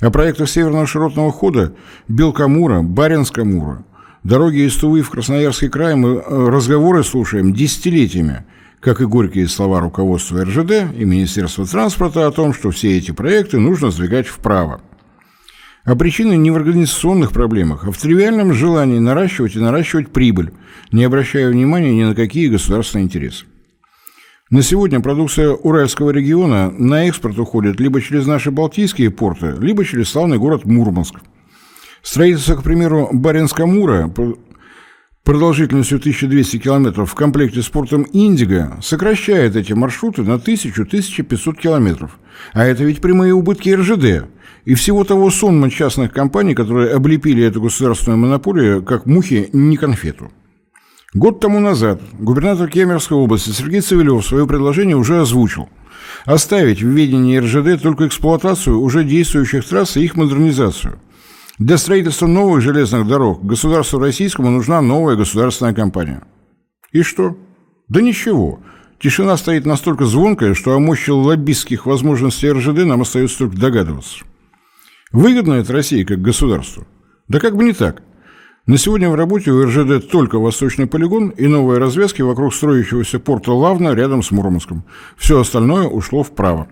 [0.00, 1.74] О проектах Северного широтного хода
[2.08, 3.84] Белкамура, Баренска-Мура–
[4.24, 8.46] Дороги из Тувы в Красноярский край мы э, разговоры слушаем десятилетиями,
[8.80, 13.58] как и горькие слова руководства РЖД и Министерства транспорта о том, что все эти проекты
[13.58, 14.80] нужно сдвигать вправо.
[15.84, 20.52] А причины не в организационных проблемах, а в тривиальном желании наращивать и наращивать прибыль,
[20.92, 23.44] не обращая внимания ни на какие государственные интересы.
[24.50, 30.08] На сегодня продукция Уральского региона на экспорт уходит либо через наши балтийские порты, либо через
[30.08, 31.16] славный город Мурманск–
[32.04, 34.12] Строительство, к примеру, Баренска-Мура
[35.24, 42.18] продолжительностью 1200 километров в комплекте с портом Индиго сокращает эти маршруты на 1000-1500 километров.
[42.52, 44.28] А это ведь прямые убытки РЖД
[44.64, 50.30] и всего того сонма частных компаний, которые облепили эту государственную монополию как мухи не конфету.
[51.12, 55.68] Год тому назад губернатор Кемеровской области Сергей Цивилев свое предложение уже озвучил.
[56.24, 60.98] Оставить в ведении РЖД только эксплуатацию уже действующих трасс и их модернизацию–
[61.58, 66.22] для строительства новых железных дорог государству российскому нужна новая государственная компания.
[66.90, 67.36] И что?
[67.88, 68.58] Да ничего.
[69.00, 74.24] Тишина стоит настолько звонкая, что о мощи лоббистских возможностей РЖД нам остается только догадываться.
[75.14, 76.88] Выгодно это России как государству?
[77.28, 78.02] Да как бы не так.
[78.66, 83.52] На сегодня в работе у РЖД только Восточный полигон и новые развязки вокруг строящегося порта
[83.52, 84.84] Лавна рядом с Мурманском.
[85.16, 86.66] Все остальное ушло вправо.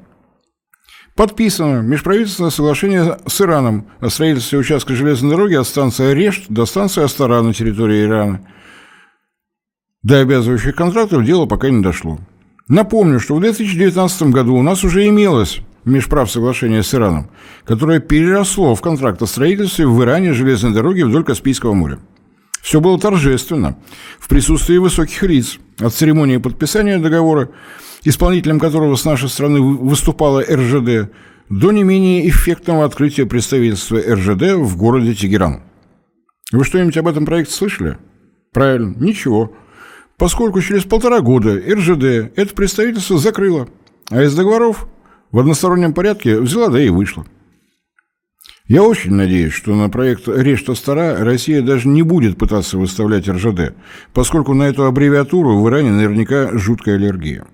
[1.14, 7.04] Подписано межправительственное соглашение с Ираном о строительстве участка железной дороги от станции Решт до станции
[7.04, 8.44] Астара на территории Ирана.
[10.02, 12.18] До обязывающих контрактов дело пока не дошло.
[12.66, 17.30] Напомню, что в 2019 году у нас уже имелось межправ соглашение с Ираном,
[17.64, 21.98] которое переросло в контракт о строительстве в Иране железной дороги вдоль Каспийского моря.
[22.62, 23.76] Все было торжественно,
[24.20, 25.58] в присутствии высоких лиц.
[25.80, 27.48] От церемонии подписания договора
[28.04, 31.12] исполнителем которого с нашей стороны выступала РЖД,
[31.48, 35.62] до не менее эффектного открытия представительства РЖД в городе Тегеран.
[36.50, 37.98] Вы что-нибудь об этом проекте слышали?
[38.52, 39.54] Правильно, ничего.
[40.16, 43.68] Поскольку через полтора года РЖД это представительство закрыло,
[44.10, 44.86] а из договоров
[45.32, 47.26] в одностороннем порядке взяла да и вышла.
[48.68, 53.74] Я очень надеюсь, что на проект Решта-Стара Россия даже не будет пытаться выставлять РЖД,
[54.14, 57.44] поскольку на эту аббревиатуру в Иране наверняка жуткая аллергия.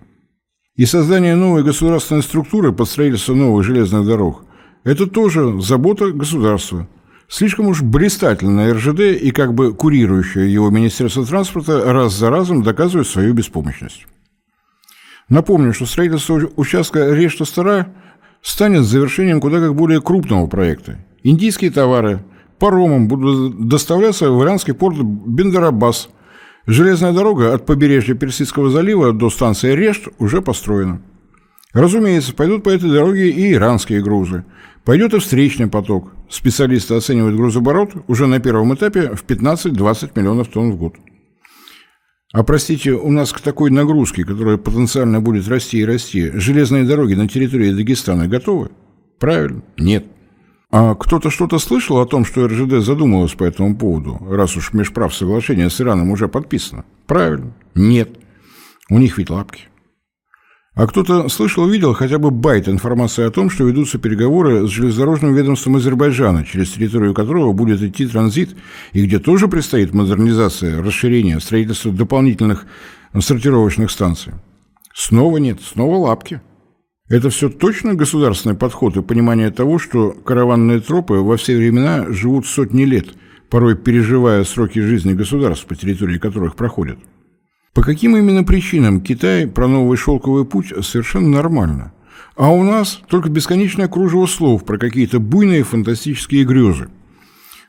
[0.77, 4.45] И создание новой государственной структуры под строительство новых железных дорог–
[4.85, 6.87] это тоже забота государства.
[7.29, 13.09] Слишком уж блистательно РЖД и как бы курирующее его Министерство транспорта раз за разом доказывает
[13.09, 14.07] свою беспомощность.
[15.29, 17.93] Напомню, что строительство участка Решта-Стара
[18.43, 20.99] станет завершением куда как более крупного проекта.
[21.23, 22.25] Индийские товары
[22.59, 26.09] паромом будут доставляться в иранский порт Бендарабас–
[26.71, 31.01] Железная дорога от побережья Персидского залива до станции Решт уже построена.
[31.73, 34.45] Разумеется, пойдут по этой дороге и иранские грузы.
[34.85, 36.13] Пойдет и встречный поток.
[36.29, 40.97] Специалисты оценивают грузооборот уже на первом этапе в 15-20 миллионов тонн в год.
[42.33, 47.15] А простите, у нас к такой нагрузке, которая потенциально будет расти и расти, железные дороги
[47.15, 48.71] на территории Дагестана готовы?
[49.19, 50.05] Правильно, нет.
[50.71, 55.15] А кто-то что-то слышал о том, что РЖД задумалась по этому поводу, раз уж межправ
[55.15, 56.85] соглашение с Ираном уже подписано?
[57.07, 57.55] Правильно.
[57.75, 58.11] Нет.
[58.91, 59.68] У них ведь лапки.
[60.79, 64.71] А кто-то слышал и видел хотя бы байт информации о том, что ведутся переговоры с
[64.71, 68.55] железнодорожным ведомством Азербайджана, через территорию которого будет идти транзит,
[68.93, 72.65] и где тоже предстоит модернизация, расширение, строительство дополнительных
[73.19, 74.35] сортировочных станций.
[74.95, 76.41] Снова нет, снова лапки.
[77.09, 82.47] Это все точно государственный подход и понимание того, что караванные тропы во все времена живут
[82.47, 83.09] сотни лет,
[83.51, 87.01] порой переживая сроки жизни государств, по территории которых проходят.
[87.79, 91.93] По каким именно причинам Китай про новый шелковый путь совершенно нормально,
[92.35, 96.89] а у нас только бесконечное кружево слов про какие-то буйные фантастические грезы.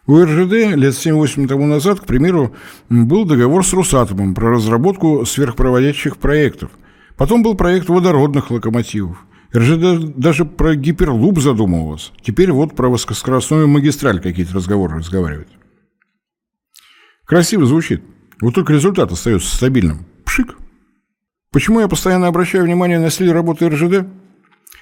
[0.08, 2.56] У РЖД лет 7-8 тому назад, к примеру,
[2.90, 6.72] был договор с Росатомом про разработку сверхпроводящих проектов.
[7.16, 9.24] Потом был проект водородных локомотивов.
[9.56, 12.14] РЖД даже про гиперлуп задумывалась.
[12.24, 15.50] Теперь вот про высокоскоростную магистраль какие-то разговоры разговаривают.
[17.26, 18.02] Красиво звучит.
[18.42, 20.06] Вот только результат остается стабильным.
[20.26, 20.56] Пшик.
[21.52, 24.08] Почему я постоянно обращаю внимание на стиль работы РЖД?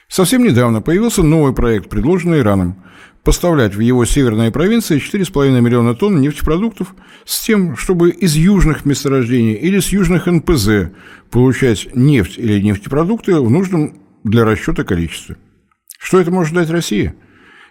[0.08, 2.84] Совсем недавно появился новый проект, предложенный Ираном.
[3.24, 6.96] Поставлять в его северные провинции 4,5 миллиона тонн нефтепродуктов
[7.26, 10.92] с тем, чтобы из южных месторождений или с южных НПЗ
[11.30, 15.36] получать нефть или нефтепродукты в нужном для расчета количестве.
[16.00, 17.16] Что это может дать России?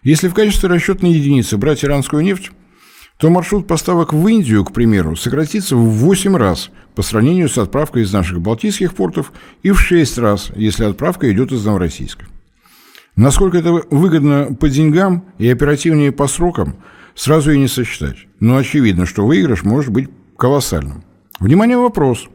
[0.02, 2.50] Если в качестве расчетной единицы брать иранскую нефть,
[3.18, 8.02] то маршрут поставок в Индию, к примеру, сократится в 8 раз по сравнению с отправкой
[8.02, 12.26] из наших балтийских портов и в 6 раз, если отправка идет из Новороссийска.
[13.16, 16.76] Насколько это выгодно по деньгам и оперативнее по срокам,
[17.14, 18.26] сразу и не сосчитать.
[18.40, 21.02] Но очевидно, что выигрыш может быть колоссальным.
[21.40, 22.28] Внимание, вопрос.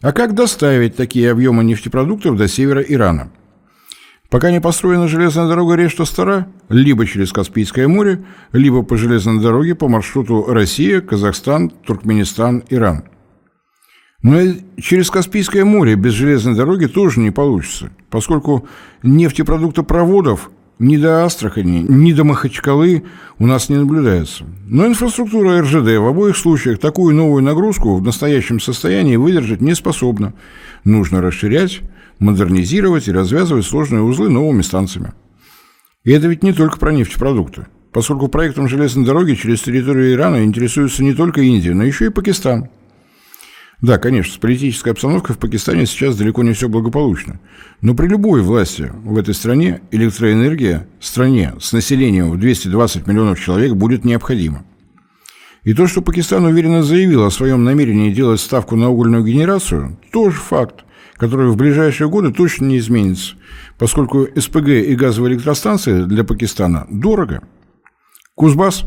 [0.00, 3.30] А как доставить такие объемы нефтепродуктов до севера Ирана?
[4.32, 9.88] Пока не построена железная дорога Речь-Тостара, либо через Каспийское море, либо по железной дороге по
[9.88, 13.04] маршруту Россия, Казахстан, Туркменистан, Иран.
[14.22, 18.66] Но и через Каспийское море без железной дороги тоже не получится, поскольку
[19.02, 23.04] нефтепродуктопроводов ни до Астрахани, ни до Махачкалы
[23.38, 24.44] у нас не наблюдается.
[24.66, 30.32] Но инфраструктура РЖД в обоих случаях такую новую нагрузку в настоящем состоянии выдержать не способна.
[30.84, 31.82] Нужно расширять
[32.22, 35.12] модернизировать и развязывать сложные узлы новыми станциями.
[36.04, 41.04] И это ведь не только про нефтепродукты, поскольку проектом железной дороги через территорию Ирана интересуется
[41.04, 42.68] не только Индия, но еще и Пакистан.
[43.82, 47.40] Да, конечно, с политической обстановкой в Пакистане сейчас далеко не все благополучно.
[47.80, 53.72] Но при любой власти в этой стране электроэнергия стране с населением в 220 миллионов человек
[53.72, 54.64] будет необходима.
[55.64, 60.36] И то, что Пакистан уверенно заявил о своем намерении делать ставку на угольную генерацию, тоже
[60.38, 60.84] факт
[61.22, 63.36] который в ближайшие годы точно не изменится,
[63.78, 67.44] поскольку СПГ и газовые электростанции для Пакистана дорого.
[68.34, 68.86] Кузбасс,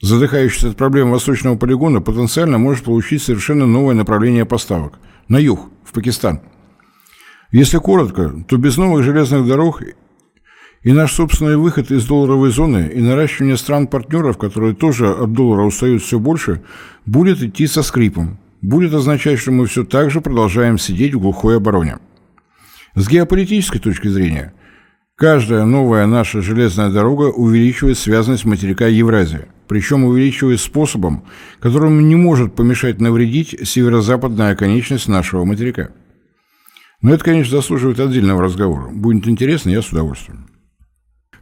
[0.00, 5.92] задыхающийся от проблем восточного полигона, потенциально может получить совершенно новое направление поставок– на юг, в
[5.92, 6.40] Пакистан.
[7.52, 9.82] Если коротко, то без новых железных дорог
[10.82, 16.02] и наш собственный выход из долларовой зоны и наращивание стран-партнеров, которые тоже от доллара устают
[16.02, 16.62] все больше,
[17.04, 21.58] будет идти со скрипом, будет означать, что мы все так же продолжаем сидеть в глухой
[21.58, 21.98] обороне.
[22.94, 24.54] С геополитической точки зрения,
[25.16, 31.24] каждая новая наша железная дорога увеличивает связанность материка Евразия, причем увеличивает способом,
[31.60, 35.90] которым не может помешать навредить северо-западная оконечность нашего материка.
[37.02, 38.88] Но это, конечно, заслуживает отдельного разговора.
[38.90, 40.48] Будет интересно, я с удовольствием.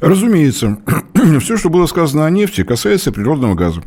[0.01, 0.79] Разумеется,
[1.41, 3.85] все, что было сказано о нефти, касается природного газа.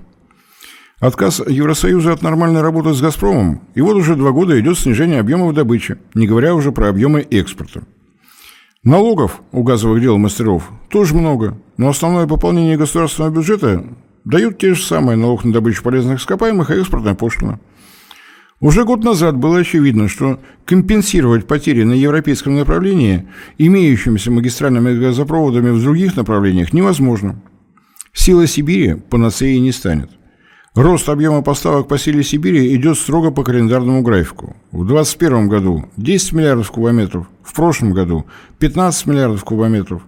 [1.00, 5.54] Отказ Евросоюза от нормальной работы с «Газпромом», и вот уже два года идет снижение объемов
[5.54, 7.84] добычи, не говоря уже про объемы экспорта.
[8.82, 13.86] Налогов у газовых дел мастеров тоже много, но основное пополнение государственного бюджета
[14.24, 17.60] дают те же самые налог на добычу полезных ископаемых и экспортная пошлина.
[18.62, 23.28] Уже год назад было очевидно, что компенсировать потери на европейском направлении
[23.58, 27.42] имеющимися магистральными газопроводами в других направлениях невозможно.
[28.14, 30.10] Сила Сибири панацеей не станет.
[30.76, 34.58] Рост объема поставок по силе Сибири идет строго по календарному графику.
[34.74, 38.26] В 2021 году 10 миллиардов кубометров, в прошлом году
[38.60, 40.02] 15 миллиардов кубометров,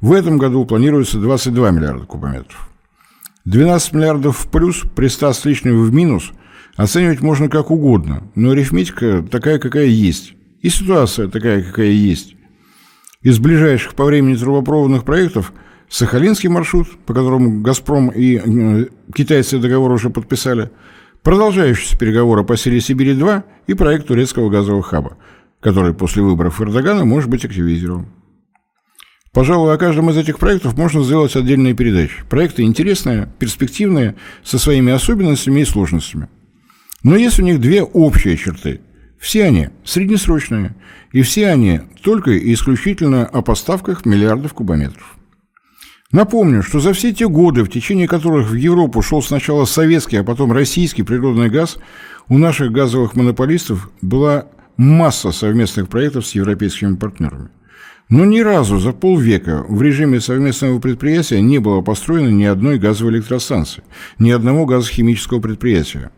[0.00, 2.70] в этом году планируется 22 миллиарда кубометров.
[3.44, 6.32] 12 миллиардов в плюс при 100 с лишним в минус
[6.74, 10.32] оценивать можно как угодно, но арифметика такая, какая есть.
[10.62, 12.34] И ситуация такая, какая есть.
[13.20, 15.52] Из ближайших по времени трубопроводных проектов–
[15.94, 20.72] Сахалинский маршрут, по которому «Газпром» и э, китайцы договор уже подписали,
[21.22, 25.16] продолжающиеся переговоры по серии «Сибири-2» и проект турецкого газового хаба,
[25.60, 28.08] который после выборов Эрдогана может быть активизирован.
[29.32, 32.24] Пожалуй, о каждом из этих проектов можно сделать отдельные передачи.
[32.28, 36.28] Проекты интересные, перспективные, со своими особенностями и сложностями.
[37.04, 38.80] Но есть у них две общие черты.
[39.20, 40.74] Все они среднесрочные,
[41.12, 45.16] и все они только и исключительно о поставках миллиардов кубометров.
[46.14, 50.22] Напомню, что за все те годы, в течение которых в Европу шел сначала советский, а
[50.22, 51.76] потом российский природный газ,
[52.28, 54.46] у наших газовых монополистов была
[54.76, 57.48] масса совместных проектов с европейскими партнерами.
[58.08, 63.14] Но ни разу за полвека в режиме совместного предприятия не было построено ни одной газовой
[63.14, 63.82] электростанции,
[64.20, 66.12] ни одного газохимического предприятия.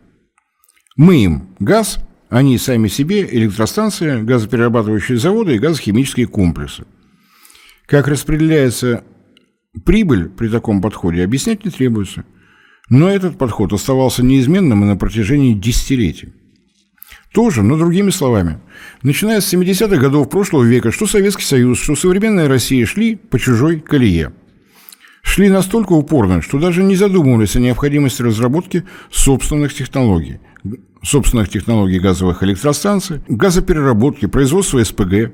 [0.99, 6.85] Мы им газ, они сами себе электростанция, газоперерабатывающие заводы и газохимические комплексы.
[7.87, 9.03] Как распределяется
[9.85, 12.25] прибыль при таком подходе, объяснять не требуется.
[12.89, 16.33] Но этот подход оставался неизменным и на протяжении десятилетий.
[17.33, 18.61] Тоже, но другими словами.
[19.03, 23.81] Начиная с 70-х годов прошлого века, что Советский Союз, что современная Россия шли по чужой
[23.81, 24.33] колее.
[25.23, 30.39] Шли настолько упорно, что даже не задумывались о необходимости разработки собственных технологий.
[31.03, 35.33] Собственных технологий газовых электростанций, газопереработки, производства СПГ.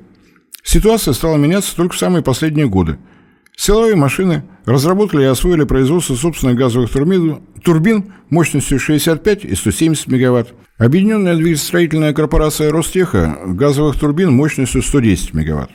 [0.65, 2.99] Ситуация стала меняться только в самые последние годы–
[3.57, 10.55] Силовые машины разработали и освоили производство собственных газовых турбин, турбин мощностью 65 и 170 мегаватт.
[10.79, 15.71] Объединенная двигателестроительная корпорация Ростеха газовых турбин мощностью 110 мегаватт.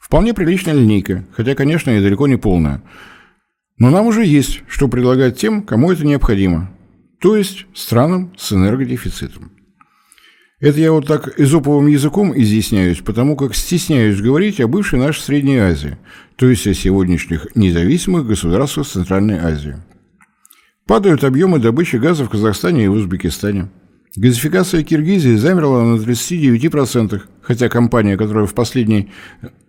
[0.00, 2.82] Вполне приличная линейка, хотя, конечно, и далеко не полная.
[3.78, 6.70] Но нам уже есть, что предлагать тем, кому это необходимо,
[7.20, 9.52] то есть странам с энергодефицитом.
[10.60, 15.56] Это я вот так изоповым языком изъясняюсь, потому как стесняюсь говорить о бывшей нашей Средней
[15.56, 15.96] Азии,
[16.36, 19.76] то есть о сегодняшних независимых государствах Центральной Азии.
[20.86, 23.70] Падают объемы добычи газа в Казахстане и в Узбекистане.
[24.16, 29.10] Газификация Киргизии замерла на 39%, хотя компания, которая в последней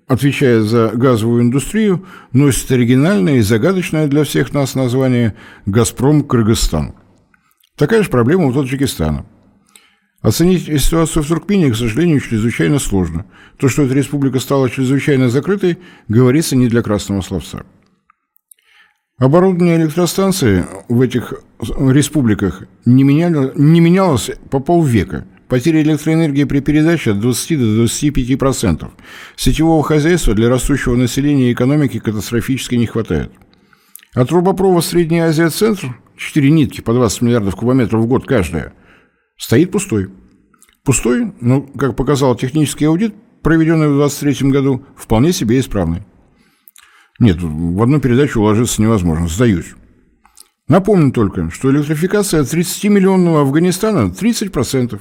[0.07, 5.35] отвечает за газовую индустрию, носит оригинальное и загадочное для всех нас название
[5.65, 6.95] «Газпром Кыргызстан».
[7.77, 9.25] Такая же проблема у Таджикистана–
[10.21, 13.25] Оценить ситуацию в Туркмении, к сожалению, чрезвычайно сложно.
[13.57, 17.63] То, что эта республика стала чрезвычайно закрытой, говорится не для красного словца.
[19.17, 25.25] Оборудование электростанции в этих республиках не, меняло, не менялось по полвека.
[25.47, 28.89] Потеря электроэнергии при передаче от 20 до 25%.
[29.35, 33.31] Сетевого хозяйства для растущего населения и экономики катастрофически не хватает.
[34.13, 38.73] А трубопровод Средняя Азия-Центр, 4 нитки по 20 миллиардов кубометров в год каждая–
[39.41, 40.09] стоит пустой.
[40.83, 46.03] Пустой, но, как показал технический аудит, проведенный в 2023 году, вполне себе исправный.
[47.19, 49.73] Нет, в одну передачу уложиться невозможно, сдаюсь.
[50.67, 54.99] Напомню только, что электрификация 30-миллионного Афганистана 30%,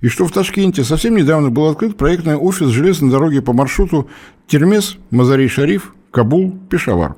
[0.00, 4.08] и что в Ташкенте совсем недавно был открыт проектный офис железной дороги по маршруту
[4.46, 7.16] Термес, Мазарей-Шариф, Кабул, Пешавар.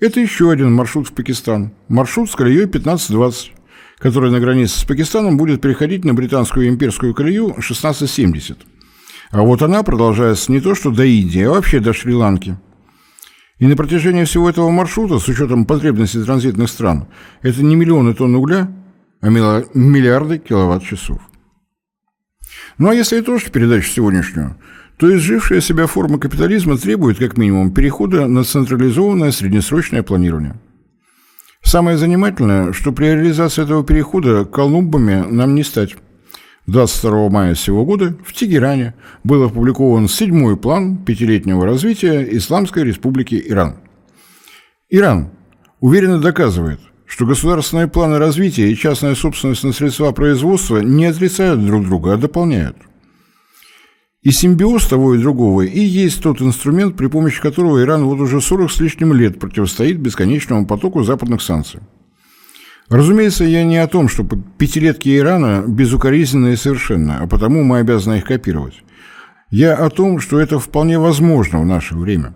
[0.00, 1.72] Это еще один маршрут в Пакистан.
[1.88, 3.52] Маршрут с колеей 1520
[3.98, 8.58] которая на границе с Пакистаном будет переходить на британскую имперскую колею 1670.
[9.30, 12.56] А вот она продолжается не то что до Индии, а вообще до Шри-Ланки.
[13.58, 17.08] И на протяжении всего этого маршрута, с учетом потребностей транзитных стран,
[17.42, 18.70] это не миллионы тонн угля,
[19.22, 21.20] а миллиарды киловатт-часов.
[22.78, 24.56] Ну а если итожить передачу сегодняшнюю,
[24.98, 30.60] то изжившая себя форма капитализма требует, как минимум, перехода на централизованное среднесрочное планирование.
[31.66, 35.96] Самое занимательное, что при реализации этого перехода колумбами нам не стать.
[36.68, 38.94] 22 мая сего года в Тегеране
[39.24, 43.78] был опубликован седьмой план пятилетнего развития Исламской Республики Иран.
[44.90, 45.30] Иран
[45.80, 51.84] уверенно доказывает, что государственные планы развития и частная собственность на средства производства не отрицают друг
[51.84, 52.76] друга, а дополняют–
[54.26, 58.40] и симбиоз того и другого и есть тот инструмент, при помощи которого Иран вот уже
[58.40, 61.78] 40 с лишним лет противостоит бесконечному потоку западных санкций.
[62.88, 64.24] Разумеется, я не о том, что
[64.58, 68.82] пятилетки Ирана безукоризненны и совершенны, а потому мы обязаны их копировать.
[69.50, 72.34] Я о том, что это вполне возможно в наше время.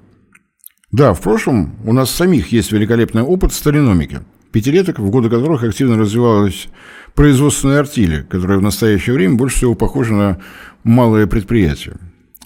[0.92, 4.20] Да, в прошлом у нас самих есть великолепный опыт сталиномики,
[4.52, 6.68] пятилеток, в годы которых активно развивалась
[7.14, 10.38] производственная артели, которая в настоящее время больше всего похожа на
[10.84, 11.96] малое предприятие.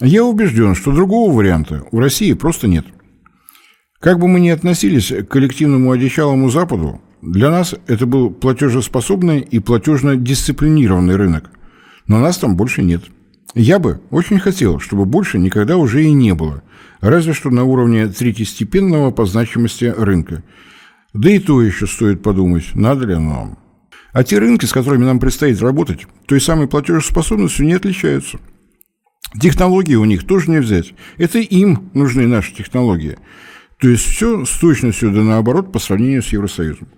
[0.01, 2.85] Я убежден, что другого варианта у России просто нет.
[3.99, 9.59] Как бы мы ни относились к коллективному одичалому Западу, для нас это был платежеспособный и
[9.59, 11.49] платежно-дисциплинированный рынок.
[12.07, 13.03] Но нас там больше нет.
[13.55, 16.61] Я бы очень хотел, чтобы больше никогда уже и не было,
[16.99, 20.43] разве что на уровне третьестепенного по значимости рынка.
[21.15, 23.57] Да и то еще стоит подумать, надо ли нам.
[24.11, 28.37] А те рынки, с которыми нам предстоит работать, той самой платежеспособностью не отличаются.
[29.39, 30.93] Технологии у них тоже не взять.
[31.17, 33.17] Это им нужны наши технологии.
[33.79, 36.89] То есть все с точностью да наоборот по сравнению с Евросоюзом.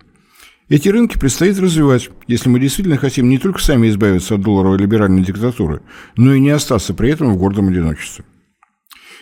[0.68, 5.22] Эти рынки предстоит развивать, если мы действительно хотим не только сами избавиться от долларовой либеральной
[5.22, 5.82] диктатуры,
[6.16, 8.24] но и не остаться при этом в гордом одиночестве.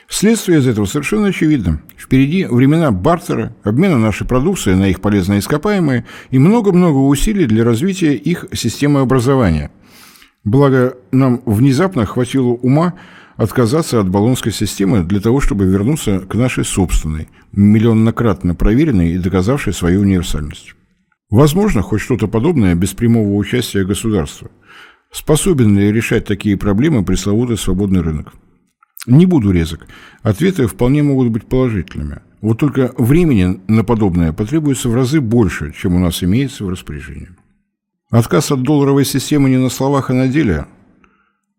[0.08, 1.82] Следствие из этого совершенно очевидно.
[1.96, 8.14] Впереди времена бартера, обмена нашей продукции на их полезные ископаемые и много-много усилий для развития
[8.14, 9.70] их системы образования.
[10.44, 12.94] Благо, нам внезапно хватило ума
[13.36, 19.72] отказаться от баллонской системы для того, чтобы вернуться к нашей собственной, миллионнократно проверенной и доказавшей
[19.72, 20.74] свою универсальность.
[21.30, 24.50] Возможно, хоть что-то подобное без прямого участия государства.
[25.10, 28.32] Способен ли решать такие проблемы пресловутый свободный рынок?
[29.06, 29.86] Не буду резок.
[30.22, 32.20] Ответы вполне могут быть положительными.
[32.40, 37.30] Вот только времени на подобное потребуется в разы больше, чем у нас имеется в распоряжении.
[38.10, 40.66] Отказ от долларовой системы не на словах, а на деле.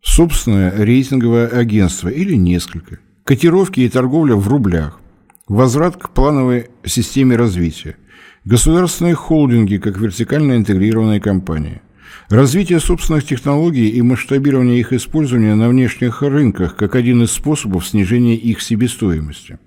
[0.02, 3.00] Собственное рейтинговое агентство или несколько.
[3.24, 5.00] Котировки и торговля в рублях.
[5.48, 7.96] Возврат к плановой системе развития–
[8.48, 11.82] Государственные холдинги как вертикально интегрированные компании.
[12.30, 18.36] Развитие собственных технологий и масштабирование их использования на внешних рынках как один из способов снижения
[18.36, 19.60] их себестоимости.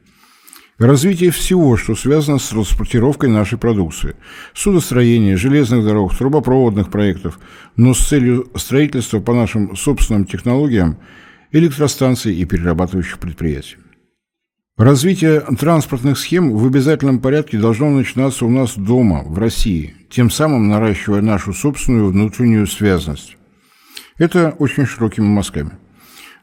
[0.78, 4.16] Развитие всего, что связано с транспортировкой нашей продукции.
[4.54, 7.38] Судостроение, железных дорог, трубопроводных проектов,
[7.76, 10.98] но с целью строительства по нашим собственным технологиям
[11.52, 13.76] электростанций и перерабатывающих предприятий.
[14.76, 20.68] Развитие транспортных схем в обязательном порядке должно начинаться у нас дома, в России, тем самым
[20.68, 23.36] наращивая нашу собственную внутреннюю связность.
[24.16, 25.72] Это очень широкими мазками.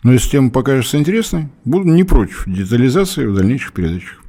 [0.04, 4.22] Но если тема покажется интересной, буду не против детализации в дальнейших передачах.